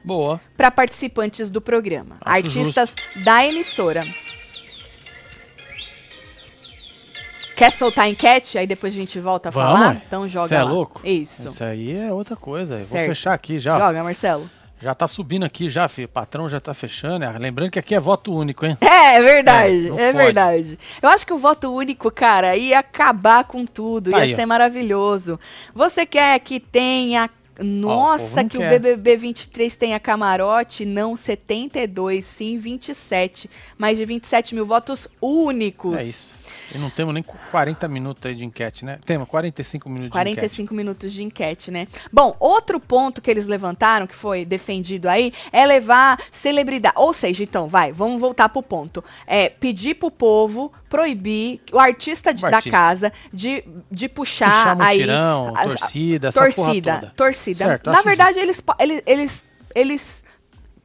[0.56, 2.18] para participantes do programa.
[2.22, 4.06] Acho artistas da emissora.
[7.60, 8.58] Quer soltar a enquete?
[8.58, 9.90] Aí depois a gente volta a Vamos, falar?
[9.90, 10.02] ué.
[10.08, 10.72] Então joga Cê é lá.
[10.72, 11.02] louco?
[11.04, 11.48] Isso.
[11.50, 12.78] Isso aí é outra coisa.
[12.78, 13.78] Vou fechar aqui já.
[13.78, 14.50] Joga, Marcelo.
[14.82, 16.06] Já tá subindo aqui já, filho.
[16.06, 17.26] O patrão já tá fechando.
[17.26, 17.38] é.
[17.38, 18.78] Lembrando que aqui é voto único, hein?
[18.80, 20.80] É, é verdade, É, é, verdade.
[21.02, 24.36] Eu acho que o voto único, cara, ia acabar com tudo, Tá ia aí, ó.
[24.38, 25.38] ser maravilhoso.
[25.76, 27.30] Você quer que tenha.
[27.64, 28.68] Nossa, que quer.
[28.68, 30.86] o BBB 23 tenha camarote?
[30.86, 33.50] Não, 72, sim, 27.
[33.78, 35.98] Mais de 27 mil votos únicos.
[35.98, 36.40] É isso.
[36.74, 39.00] E não temos nem 40 minutos aí de enquete, né?
[39.06, 41.88] Temos 45 minutos de 45 minutos de enquete, né?
[42.12, 46.96] Bom, outro ponto que eles levantaram, que foi defendido aí, é levar celebridade.
[46.98, 49.04] Ou seja, então, vai, vamos voltar pro ponto.
[49.26, 52.78] É pedir pro povo proibir o artista de- O da artista.
[52.78, 54.98] casa de, de puxar, Puxar aí.
[55.00, 57.66] mutirão, a- a- torcida, torcida, torcida.
[57.66, 59.44] Certo, Na verdade, eles, po- eles, eles,
[59.76, 60.24] eles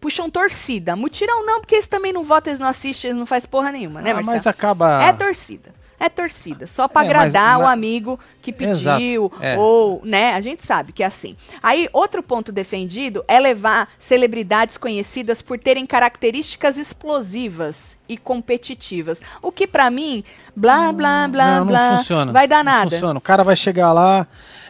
[0.01, 0.95] puxam torcida.
[0.95, 4.03] Mutirão não, porque eles também não votam, eles não assistem, eles não fazem porra nenhuma,
[4.03, 4.37] né, Ah, Marcelo?
[4.37, 5.03] mas acaba.
[5.03, 5.75] É torcida.
[6.05, 6.67] É torcida.
[6.67, 9.57] Só pra É, mas- agradar o mas- amigo que pediu, Exato, é.
[9.57, 10.35] ou, né?
[10.35, 11.35] A gente sabe que é assim.
[11.63, 19.19] Aí, outro ponto defendido é levar celebridades conhecidas por terem características explosivas e competitivas.
[19.41, 20.23] O que pra mim,
[20.55, 22.33] blá, blá, blá, não, blá, não funciona.
[22.33, 22.91] vai dar não nada.
[22.91, 23.19] Funciona.
[23.19, 24.27] O cara vai chegar lá,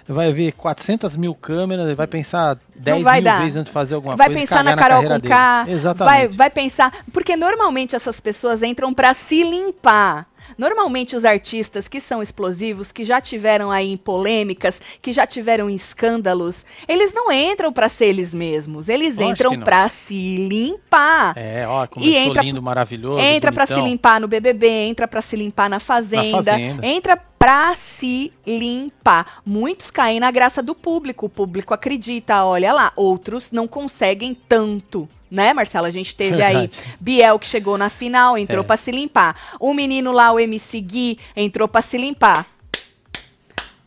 [0.06, 3.40] vai ver 400 mil câmeras, vai pensar 10 vai mil dar.
[3.40, 4.40] vezes antes de fazer alguma vai coisa.
[4.40, 5.64] e pensar na Carol com K.
[5.68, 6.14] Exatamente.
[6.14, 6.92] vai, vai pensar.
[7.12, 10.26] Porque normalmente essas pessoas entram pra se limpar.
[10.56, 15.68] Normalmente os artistas que são explosivos, que já tiveram aí em polêmicas, que já tiveram
[15.70, 21.32] em escândalos, eles não entram pra ser eles mesmos, eles Lógico entram pra se limpar.
[21.36, 23.20] É, ó, como E entra- lindo, maravilhoso.
[23.20, 26.86] Entra pra se limpar no BBB, entra pra se limpar na fazenda, Fazenda.
[26.86, 29.40] entra pra se limpar.
[29.44, 35.08] Muitos caem na graça do público, o público acredita, olha lá, outros não conseguem tanto.
[35.34, 35.88] Né, Marcela?
[35.88, 36.78] A gente teve aí Verdade.
[37.00, 38.66] Biel que chegou na final, entrou É.
[38.66, 39.34] pra se limpar.
[39.58, 42.46] O menino lá, o MC Gui, entrou pra se limpar.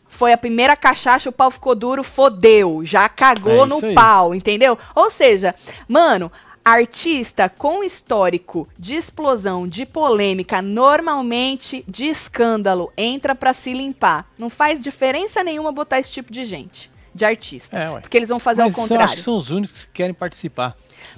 [0.06, 2.84] Foi a primeira cachaça, o pau ficou duro, fodeu.
[2.84, 3.94] Já cagou É no aí.
[3.94, 4.76] pau, entendeu?
[4.94, 5.54] Ou seja,
[5.86, 6.30] mano,
[6.64, 14.26] artista com histórico de explosão, de polêmica, normalmente de escândalo, entra pra se limpar.
[14.36, 17.78] Não faz diferença nenhuma botar esse tipo de gente, de artista.
[17.78, 18.00] É, ué.
[18.00, 20.12] Porque eles vão fazer Mas o eu acho contrário, que são os únicos que querem
[20.12, 20.76] participar.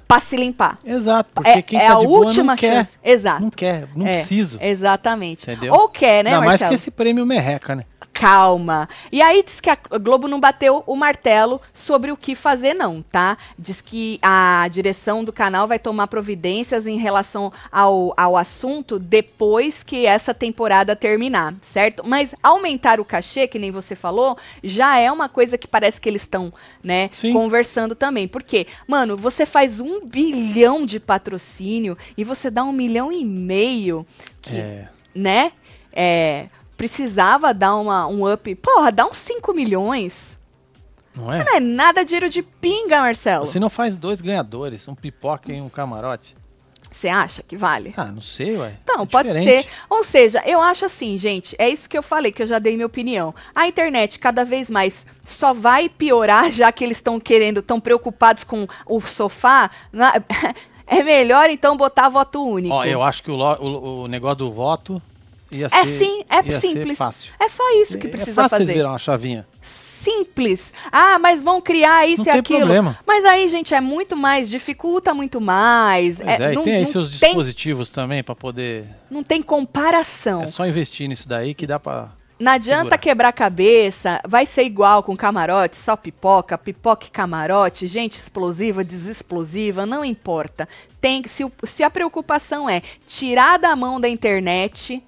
[0.09, 0.79] Pra se limpar.
[0.85, 2.73] Exato, porque É, quem é tá a de boa última não quer.
[2.77, 2.99] chance.
[3.03, 3.43] Exato.
[3.43, 4.59] Não quer, não É, preciso.
[4.61, 5.51] Exatamente.
[5.51, 5.73] Entendeu?
[5.75, 6.69] Ou quer, né, Ainda mais Marcelo?
[6.71, 7.85] que esse prêmio merreca, né?
[8.21, 8.87] Calma.
[9.11, 13.03] E aí diz que a Globo não bateu o martelo sobre o que fazer, não,
[13.03, 13.39] tá?
[13.59, 19.83] Diz que a direção do canal vai tomar providências em relação ao, ao assunto depois
[19.83, 22.03] que essa temporada terminar, certo?
[22.07, 26.09] Mas aumentar o cachê, que nem você falou, já é uma coisa que parece que
[26.09, 26.53] eles estão,
[26.85, 27.33] né, Sim.
[27.33, 28.29] conversando também.
[28.29, 34.07] Porque, mano, você faz um bilhão de patrocínio e você dá um milhão e meio
[34.43, 34.89] que É.
[35.15, 35.53] né?
[35.93, 36.47] É,
[36.81, 38.55] precisava dar uma, um up.
[38.55, 40.39] Porra, dá uns 5 milhões.
[41.15, 41.45] Não é?
[41.45, 43.47] Não é nada dinheiro de pinga, Marcelo.
[43.47, 46.35] Você não faz dois ganhadores, um pipoca e um camarote?
[46.91, 47.93] Você acha que vale?
[47.99, 48.77] Ah, não sei, ué.
[48.89, 49.65] Não, É pode diferente.
[49.69, 49.71] ser.
[49.91, 52.75] Ou seja, eu acho assim, gente, é isso que eu falei, que eu já dei
[52.77, 53.35] minha opinião.
[53.55, 58.43] A internet cada vez mais só vai piorar, já que eles estão querendo, estão preocupados
[58.43, 59.71] com o sofá.
[59.93, 60.15] na-
[60.87, 62.75] é melhor então botar voto único.
[62.75, 65.01] Ó, eu acho que o, o- o negócio do voto
[65.51, 66.99] ia É ser, sim, é simples.
[66.99, 67.33] fácil.
[67.41, 68.75] É só isso que É precisa fácil vocês fazer.
[68.79, 69.47] virar uma chavinha.
[69.63, 70.73] simples.
[70.91, 72.59] Ah, mas vão criar isso Não e tem aquilo.
[72.61, 72.99] problema.
[73.07, 76.21] Mas aí, gente, é muito mais, dificulta muito mais.
[76.21, 78.85] É, e não, tem aí seus tem, dispositivos também pra poder.
[79.11, 80.43] não tem comparação.
[80.43, 82.13] É só investir nisso daí que dá pra.
[82.39, 87.87] Não adianta quebrar a cabeça, vai ser igual com camarote, só pipoca, pipoca e camarote,
[87.87, 90.67] gente explosiva, desexplosiva, não importa.
[91.03, 95.03] Tem que se, se a preocupação é tirar da mão da internet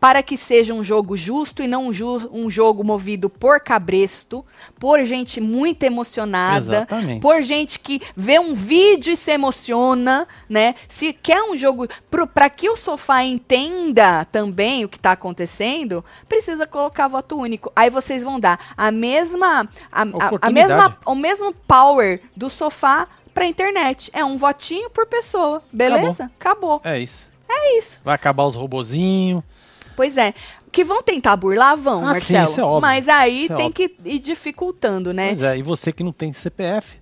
[0.00, 4.44] para que seja um jogo justo e não um, ju- um jogo movido por cabresto,
[4.78, 7.20] por gente muito emocionada, Exatamente.
[7.20, 10.74] por gente que vê um vídeo e se emociona, né?
[10.88, 11.88] Se quer um jogo
[12.34, 17.72] para que o sofá entenda também o que está acontecendo, precisa colocar voto único.
[17.74, 20.06] Aí vocês vão dar a mesma a, a-
[20.42, 24.10] a mesma o mesmo power do sofá pra internet.
[24.12, 26.30] É um votinho por pessoa, beleza?
[26.38, 26.80] Acabou.
[26.84, 27.26] É isso.
[27.48, 28.00] É isso.
[28.04, 29.42] Vai acabar os robozinhos.
[29.96, 30.34] Pois é.
[30.72, 32.44] Que vão tentar burlar, vão, Ah, sim, Marcelo.
[32.50, 32.80] isso é óbvio.
[32.82, 33.88] Mas aí Isso é tem óbvio.
[33.90, 35.28] que ir dificultando, né?
[35.28, 36.96] Pois é, e você que não tem CPF,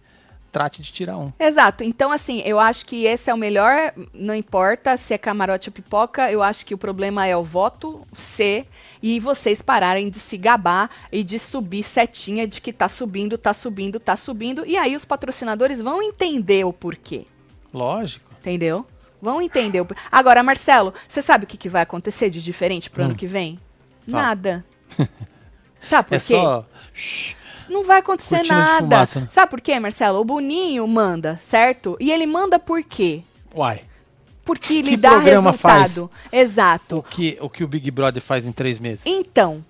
[0.50, 1.32] trate de tirar um.
[1.40, 1.82] Exato.
[1.82, 3.94] Então, assim, eu acho que esse é o melhor.
[4.12, 8.06] Não importa se é camarote ou pipoca, eu acho que o problema é o voto
[8.14, 8.66] C
[9.02, 13.54] e vocês pararem de se gabar e de subir setinha de que tá subindo, tá
[13.54, 14.64] subindo, tá subindo.
[14.66, 17.24] E aí os patrocinadores vão entender o porquê.
[17.72, 18.30] Lógico.
[18.38, 18.84] Entendeu?
[19.22, 19.86] Vão entender.
[20.10, 23.16] Agora, Marcelo, você sabe o que, que vai acontecer de diferente pro ano Hum.
[23.16, 23.56] que vem?
[24.10, 24.22] Fala.
[24.22, 24.64] Nada.
[25.80, 26.34] Sabe por é quê?
[26.34, 26.66] só.
[27.68, 28.78] Não vai acontecer Cortina nada.
[28.84, 29.28] fumaça, né?
[29.30, 30.18] Sabe por quê, Marcelo?
[30.20, 31.96] O Boninho manda, certo?
[32.00, 33.22] E ele manda por quê?
[33.54, 33.82] Uai.
[34.44, 36.10] Porque lhe Que dá resultado.
[36.32, 36.98] Exato.
[36.98, 39.02] O que, o que o Big Brother faz em três meses?
[39.06, 39.64] Então,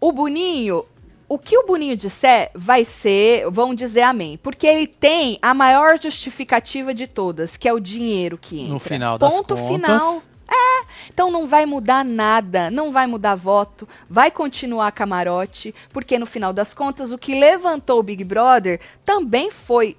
[0.00, 0.84] o Boninho,
[1.32, 4.38] o que o Boninho disser vai ser, vão dizer amém.
[4.42, 8.72] Porque ele tem a maior justificativa de todas, que é o dinheiro que entra.
[8.74, 9.66] No final das Ponto contas.
[9.66, 10.22] final.
[10.46, 16.26] É, então não vai mudar nada, não vai mudar voto, vai continuar camarote, porque no
[16.26, 19.96] final das contas o que levantou o Big Brother também foi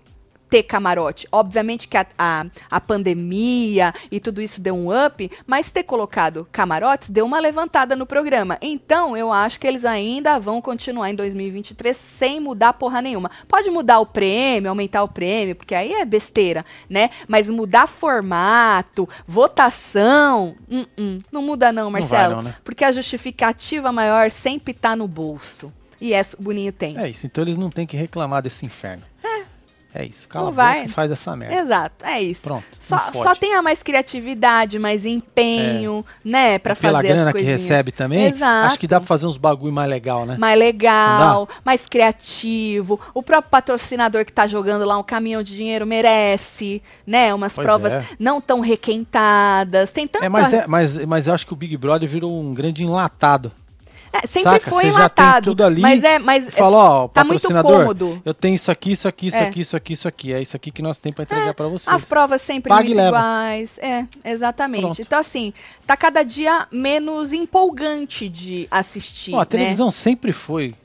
[0.53, 1.27] ter camarote.
[1.31, 6.47] Obviamente que a, a, a pandemia e tudo isso deu um up, mas ter colocado
[6.51, 8.59] camarotes deu uma levantada no programa.
[8.61, 13.31] Então, eu acho que eles ainda vão continuar em 2023 sem mudar porra nenhuma.
[13.47, 17.09] Pode mudar o prêmio, aumentar o prêmio, porque aí é besteira, né?
[17.27, 22.35] Mas mudar formato, votação, hum, hum, não muda não, Não vai Marcelo.
[22.35, 22.55] não, né?
[22.63, 25.73] Porque a justificativa maior sempre tá no bolso.
[25.99, 26.95] E essa o Boninho tem.
[26.95, 29.12] É isso, então eles não têm que reclamar desse inferno.
[29.93, 30.05] É.
[30.05, 30.85] isso, cala Não a boca vai.
[30.85, 31.55] e faz essa merda.
[31.55, 32.41] Exato, é isso.
[32.41, 37.27] Pronto, Só, só tenha mais criatividade, mais empenho, né, Pra É Pela fazer grana as
[37.27, 37.61] que coisinhas.
[37.61, 38.67] recebe também, Exato.
[38.67, 40.35] acho que dá pra fazer uns bagulho mais legal, né?
[40.37, 42.99] mais legal, mais criativo.
[43.13, 47.33] O próprio patrocinador que tá jogando lá um caminhão de dinheiro merece, né?
[47.33, 48.03] Umas Pois provas é.
[48.19, 49.91] não tão requentadas.
[49.91, 50.25] Tem tanta...
[50.25, 53.51] É, mas, é, mas, mas eu acho que o Big Brother virou um grande enlatado.
[54.15, 54.69] É, sempre Saca?
[54.69, 55.43] foi Você já tem enlatado.
[55.45, 58.21] tudo ali, mas é, mas é- Fala, ó, tá muito patrocinador, cômodo.
[58.23, 59.47] eu tenho isso aqui, isso aqui, isso É.
[59.47, 60.33] aqui, isso aqui, isso aqui.
[60.33, 61.93] É isso aqui que nós temos pra entregar pra vocês.
[61.93, 63.17] As provas sempre Paga e muito leva.
[63.17, 63.79] iguais.
[63.79, 64.81] É, exatamente.
[64.81, 65.01] Pronto.
[65.01, 65.51] Então, assim,
[65.87, 69.31] tá cada dia menos empolgante de assistir.
[69.31, 69.45] Pô, a né?
[69.45, 70.75] televisão sempre foi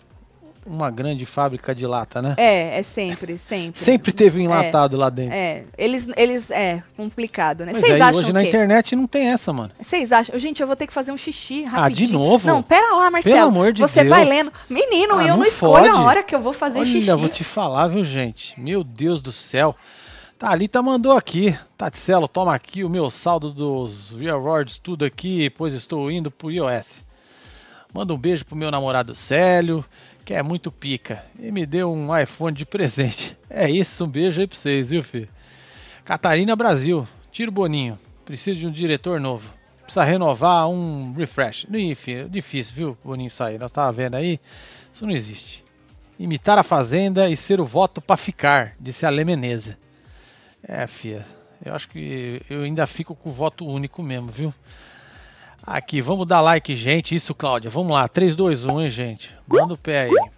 [0.66, 2.34] uma grande fábrica de lata, né?
[2.36, 3.80] É, é sempre, sempre.
[3.80, 5.34] Sempre teve um enlatado lá dentro.
[5.34, 7.72] É, eles, eles, é, complicado, né?
[7.74, 9.70] Vocês acham hoje na internet não tem essa, mano.
[9.80, 10.38] Vocês acham?
[10.38, 12.08] Gente, eu vou ter que fazer um xixi Ah, rapidinho.
[12.08, 12.46] de novo?
[12.46, 13.34] Não, pera lá, Marcelo.
[13.36, 14.08] Pelo amor de Você Deus.
[14.10, 14.52] vai lendo.
[14.68, 17.10] Menino, Ah, eu não não escolho a hora que eu vou fazer Olha, xixi.
[17.10, 18.58] vou te falar, viu, gente?
[18.60, 19.74] Meu Deus do céu.
[20.38, 21.56] Thalita mandou aqui.
[21.76, 27.02] Taticelo, toma aqui o meu saldo dos Rewards, tudo aqui, pois estou indo pro iOS.
[27.92, 29.84] Manda um beijo pro meu namorado Célio,
[30.28, 31.24] que é muito pica.
[31.40, 33.34] E me deu um iPhone de presente.
[33.48, 35.26] É isso, um beijo aí pra vocês, viu, filho?
[36.04, 37.98] Catarina Brasil, tira o Boninho.
[38.26, 39.50] Preciso de um diretor novo.
[39.84, 41.66] Precisa renovar um refresh.
[41.72, 43.58] Ih, filho, difícil, viu, Boninho sair.
[43.58, 44.38] Nós tava vendo aí.
[44.92, 45.64] Isso não existe.
[46.18, 49.78] Imitar a Fazenda e ser o voto pra ficar, disse a Menezes.
[50.62, 51.24] É, fia.
[51.64, 54.52] Eu acho que eu ainda fico com o voto único mesmo, viu?
[55.70, 57.14] Aqui, vamos dar like, gente.
[57.14, 57.68] Isso, Cláudia.
[57.68, 58.08] Vamos lá.
[58.08, 59.36] 3, 2, 1, hein, gente?
[59.46, 60.30] Manda o pé aí.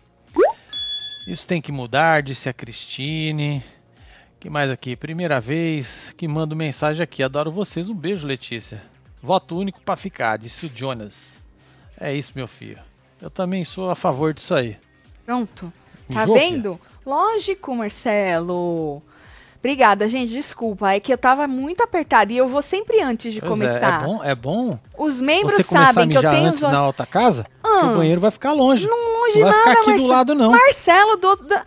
[1.24, 3.62] Isso tem que mudar, disse a Cristine.
[4.40, 4.96] que mais aqui?
[4.96, 7.22] Primeira vez que mando mensagem aqui.
[7.22, 7.88] Adoro vocês.
[7.88, 8.82] Um beijo, Letícia.
[9.22, 11.40] Voto único pra ficar, disse o Jonas.
[12.00, 12.80] É isso, meu filho.
[13.22, 14.76] Eu também sou a favor disso aí.
[15.24, 15.72] Pronto.
[16.12, 16.80] Tá vendo?
[17.06, 19.00] Lógico, Marcelo.
[19.62, 20.32] Obrigada, gente.
[20.32, 20.92] Desculpa.
[20.92, 22.32] É que eu tava muito apertada.
[22.32, 24.00] E eu vou sempre antes de Pois é, começar.
[24.02, 26.48] É, bom, é bom Os membros você começar a sabem que eu mijar tenho.
[26.48, 27.86] antes os- na outra casa, Ah.
[27.92, 28.86] o banheiro vai ficar longe.
[28.86, 30.08] Não longe Não vai nada, ficar aqui do Marcelo.
[30.08, 30.50] lado, não.
[30.50, 31.62] Marcelo, do, da-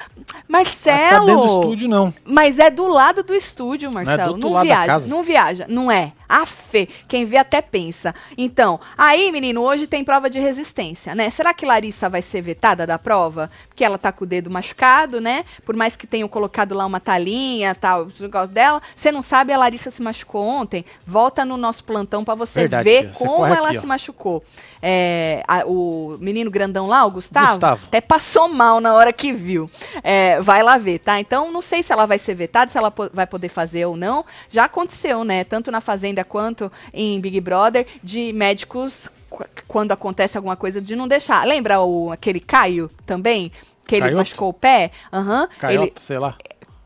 [0.50, 1.26] Vai ficar Marcelo.
[1.28, 2.14] dentro do estúdio, não.
[2.26, 4.38] Mas é do lado do estúdio, Marcelo.
[4.38, 5.08] Não, lado da viaja, casa.
[5.08, 6.14] não viaja, não é.
[6.28, 8.14] A fé, quem vê até pensa.
[8.38, 11.30] Então, aí, menino, hoje tem prova de resistência, né?
[11.30, 13.50] Será que Larissa vai ser vetada da prova?
[13.68, 15.44] Porque ela tá com o dedo machucado, né?
[15.66, 19.54] Por mais que tenham colocado lá uma talinha, tal, os negócios dela, você não sabe,
[19.54, 20.84] a Larissa se machucou ontem.
[21.06, 24.44] Volta no nosso plantão pra você Verdade, ver como ela aqui, se machucou.
[24.82, 27.86] É, a- o menino grandão lá, o Gustavo, Gustavo.
[27.88, 29.70] até passou mal na hora que viu.
[30.04, 31.20] É, vai lá ver, tá?
[31.20, 33.96] Então, não sei se ela vai ser vetada, se ela po- vai poder fazer ou
[33.96, 34.26] não.
[34.50, 35.44] Já aconteceu, né?
[35.44, 40.96] Tanto na Fazenda quanto em Big Brother, de médicos, qu- quando acontece alguma coisa, de
[40.96, 41.48] não deixar.
[41.48, 43.50] Lembra o, aquele Caio também?
[43.88, 44.18] Que ele Caioto?
[44.18, 44.92] machucou o pé?
[45.12, 45.48] Aham.
[45.58, 46.36] Caiota, ele, sei lá.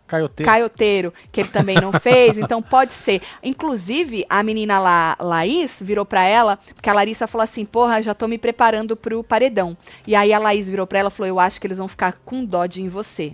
[0.07, 0.49] Caioteiro.
[0.49, 3.21] Caioteiro, que ele também não fez, então pode ser.
[3.43, 8.13] Inclusive, a menina lá, Laís, virou pra ela, porque a Larissa falou assim: porra, já
[8.13, 9.75] tô me preparando pro paredão.
[10.07, 12.17] E aí a Laís virou pra ela e falou: eu acho que eles vão ficar
[12.23, 13.33] com dó de em você.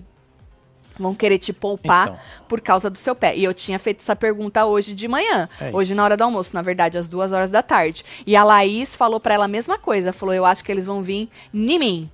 [0.97, 2.19] Vão querer te poupar Então.
[2.47, 3.35] por causa do seu pé.
[3.35, 5.49] E eu tinha feito essa pergunta hoje de manhã.
[5.59, 5.97] É hoje isso.
[5.97, 8.03] na hora do almoço, na verdade, às duas horas da tarde.
[8.27, 10.13] E a Laís falou pra ela a mesma coisa.
[10.13, 12.11] Falou, eu acho que eles vão vir em mim.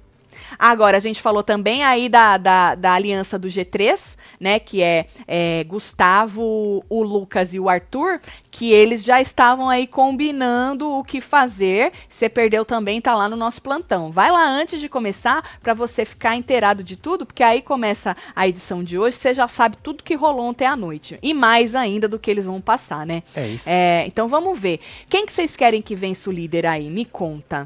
[0.60, 4.60] Agora, a gente falou também aí da, da, da aliança do G3, né?
[4.60, 8.20] Que é, é, Gustavo, o Lucas e o Arthur,
[8.51, 11.93] que eles já estavam aí combinando o que fazer.
[12.10, 14.12] Você perdeu também, tá lá no nosso plantão.
[14.12, 18.45] Vai lá antes de começar pra você ficar inteirado de tudo, porque aí começa a
[18.45, 21.18] edição de hoje, você já sabe tudo que rolou ontem à noite.
[21.22, 23.24] E mais ainda do que eles vão passar, né?
[23.34, 23.70] É isso.
[23.70, 24.82] É, então vamos ver.
[25.10, 26.89] Quem que vocês querem que vença o líder aí?
[26.89, 27.66] Me conta.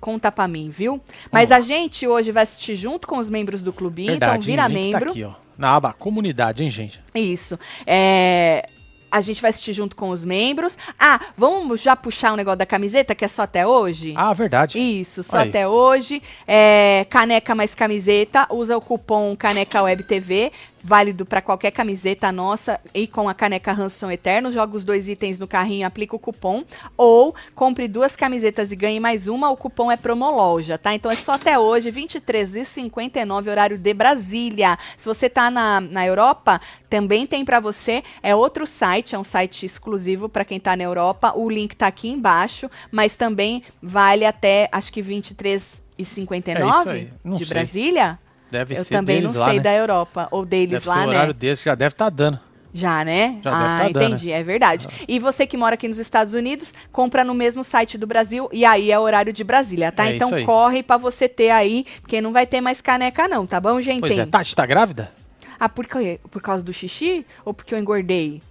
[0.00, 1.00] Conta pra mim, viu?
[1.30, 4.64] Mas a gente hoje vai assistir junto com os membros do clubinho, então Verdade, vira
[4.64, 5.04] o link membro.
[5.06, 5.32] Tá aqui, ó.
[5.56, 7.00] Na aba comunidade, hein, gente?
[7.14, 7.58] Isso.
[7.84, 8.64] É,
[9.10, 10.76] a gente vai assistir junto com os membros.
[10.98, 14.14] Ah, vamos já puxar o negócio da camiseta, que é só até hoje?
[14.16, 14.78] Ah, verdade.
[14.78, 15.48] Isso, só Aí.
[15.48, 16.22] até hoje.
[16.46, 20.52] É, caneca mais camiseta, usa o cupom Caneca Web TV,
[20.88, 24.50] válido para qualquer camiseta nossa e com a caneca Ransom Eterno.
[24.50, 26.64] Joga os dois itens no carrinho, aplica o cupom.
[26.96, 30.94] Ou compre duas camisetas e ganhe mais uma, o cupom é Promoloja, tá?
[30.94, 34.78] Então é só até hoje, R$ 23,59, horário de Brasília.
[34.96, 36.58] Se você tá na, na Europa,
[36.88, 38.02] também tem para você.
[38.22, 41.34] É outro site, é um site exclusivo para quem tá na Europa.
[41.36, 47.12] O link tá aqui embaixo, mas também vale até, acho que R$ 23,59 aí.
[47.22, 47.54] Não de sei.
[47.54, 48.18] Brasília.
[48.50, 49.62] Deve Eu ser também deles não lá, sei né?
[49.62, 51.06] da Europa, ou deles Deve ser lá, o né?
[51.08, 52.40] horário deles que já deve estar dando.
[52.72, 53.40] Já, né?
[53.42, 54.88] Já deve ah, tá dando, entendi, é verdade.
[55.06, 58.64] E você que mora aqui nos Estados Unidos, compra no mesmo site do Brasil e
[58.64, 60.06] aí é o horário de Brasília, tá?
[60.06, 63.60] É então corre pra você ter aí, porque não vai ter mais caneca não, tá
[63.60, 64.00] bom, gente?
[64.00, 65.10] Pois é, Tati tá grávida?
[65.58, 66.20] Ah, por, quê?
[66.30, 68.42] por causa do xixi ou porque eu engordei?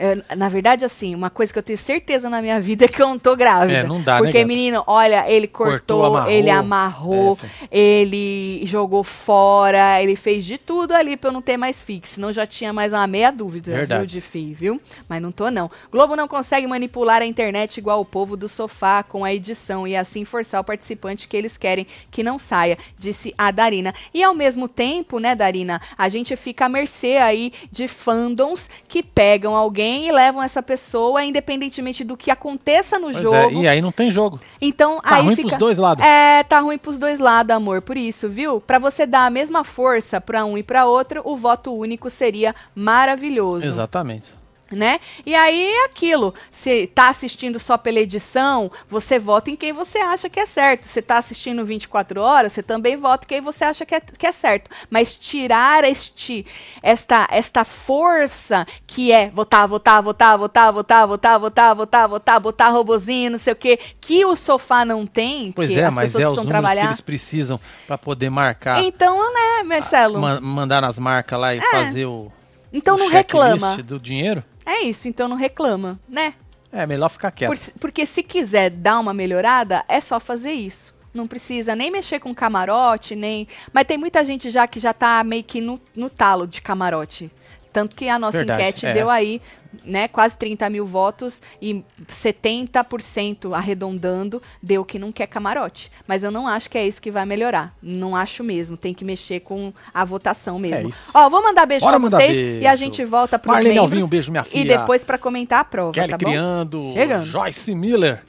[0.03, 2.99] É, na verdade, assim, uma coisa que eu tenho certeza na minha vida é que
[3.01, 3.79] eu não tô grávida.
[3.79, 4.47] É, não dá, né, Porque, gata?
[4.47, 6.31] menino, olha, ele cortou, Cortou, amarrou.
[6.31, 7.37] ele amarrou,
[7.69, 12.15] É, ele jogou fora, ele fez de tudo ali pra eu não ter mais fixo.
[12.15, 13.99] Senão já tinha mais uma meia dúvida, Verdade.
[14.01, 14.81] viu, de fio, viu?
[15.07, 15.69] Mas não tô, não.
[15.91, 19.95] Globo não consegue manipular a internet igual o povo do sofá com a edição e
[19.95, 23.93] assim forçar o participante que eles querem que não saia, disse a Darina.
[24.13, 29.03] E ao mesmo tempo, né, Darina, a gente fica à mercê aí de fandoms que
[29.03, 33.61] pegam alguém e levam essa pessoa, independentemente do que aconteça no Pois é, jogo.
[33.63, 34.39] e aí não tem jogo.
[34.61, 35.49] Então, Tá aí ruim fica...
[35.49, 36.05] pros dois lados.
[36.05, 37.81] É, tá ruim pros dois lados, amor.
[37.81, 38.61] Por isso, viu?
[38.61, 42.55] Pra você dar a mesma força pra um e pra outro, o voto único seria
[42.75, 44.31] maravilhoso Exatamente.
[44.71, 44.99] Né?
[45.25, 49.97] E aí é aquilo, se tá assistindo só pela edição, você vota em quem você
[49.99, 50.87] acha que é certo.
[50.87, 54.25] Se tá assistindo 24 horas, você também vota em quem você acha que é, que
[54.27, 54.69] é certo.
[54.89, 56.45] Mas tirar este
[56.81, 62.69] esta esta força que é votar, votar, votar, votar, votar, votar, votar, votar, votar, botar
[62.69, 66.23] robozinho, não sei o quê, que o sofá não tem, Pois é, as mas pessoas
[66.23, 66.85] é os precisam que trabalhar.
[66.85, 70.19] eles precisam pra poder marcar, Então, né, Marcelo?
[70.19, 72.31] ma- mandar nas marcas lá e fazer o,
[72.71, 73.75] então o não reclama.
[73.77, 74.43] do dinheiro.
[74.73, 76.33] É isso, então não reclama, né?
[76.71, 77.49] É melhor ficar quieto.
[77.49, 80.93] Por- porque se quiser dar uma melhorada, é só fazer isso.
[81.13, 83.45] Não precisa nem mexer com camarote, nem.
[83.73, 87.29] Mas tem muita gente já que já tá meio que no, no talo de camarote.
[87.71, 88.93] Tanto que a nossa Verdade, enquete é.
[88.93, 89.41] deu aí,
[89.85, 91.83] né, quase 30 mil votos e
[92.55, 95.91] 70% arredondando deu que não quer camarote.
[96.07, 97.73] Mas eu não acho que é isso que vai melhorar.
[97.81, 98.77] Não acho mesmo.
[98.77, 100.89] Tem que mexer com a votação mesmo.
[100.89, 100.93] É.
[101.13, 102.61] Ó, vou mandar beijo Bora pra vocês beijo.
[102.61, 103.91] e a gente volta pros Marlene membros.
[103.91, 104.77] Alvinho, um beijo, minha E filha.
[104.79, 106.17] depois pra comentar a prova, Kelly tá?
[106.17, 107.25] Criando, Chegando.
[107.25, 108.23] Joyce Miller,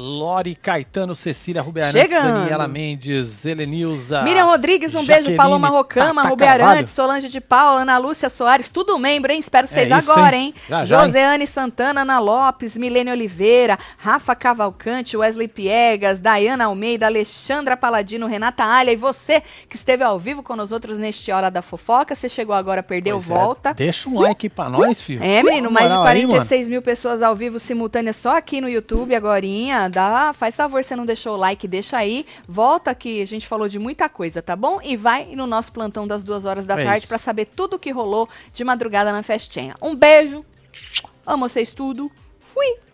[0.00, 2.38] Lori Caetano, Cecília Chegando.
[2.38, 4.22] Daniela Mendes, Helenilza.
[4.22, 5.12] Miriam Rodrigues, um beijo.
[5.12, 6.22] Jaqueline Paloma Rocama.
[6.48, 9.40] Arantes, Solange de Paula, Ana Lúcia Soares, tudo membro, hein?
[9.40, 10.54] Espero vocês É isso, agora, hein?
[10.56, 10.62] hein?
[10.68, 11.06] Já, já, hein?
[11.06, 18.62] Joseane Santana, Ana Lopes, Milene Oliveira, Rafa Cavalcante, Wesley Piegas, Dayana Almeida, Alexandra Paladino, Renata
[18.62, 22.14] Alha e você que esteve ao vivo com nós outros neste Hora da Fofoca.
[22.14, 23.74] Você chegou agora, perdeu, Pois é, volta.
[23.74, 25.24] Deixa um like pra nós, filho.
[25.24, 26.34] É, menino, Na mais de moral aí, mano.
[26.34, 29.87] 46 mil pessoas ao vivo simultâneas só aqui no YouTube agorinha.
[29.88, 32.26] Dá, faz favor, você não deixou o like, deixa aí.
[32.48, 34.80] Volta que a gente falou de muita coisa, tá bom?
[34.82, 37.78] E vai no nosso plantão das duas horas da É tarde pra saber tudo o
[37.78, 39.74] que rolou de madrugada na festinha.
[39.80, 40.44] Um beijo,
[41.26, 42.10] amo vocês tudo,
[42.52, 42.87] fui!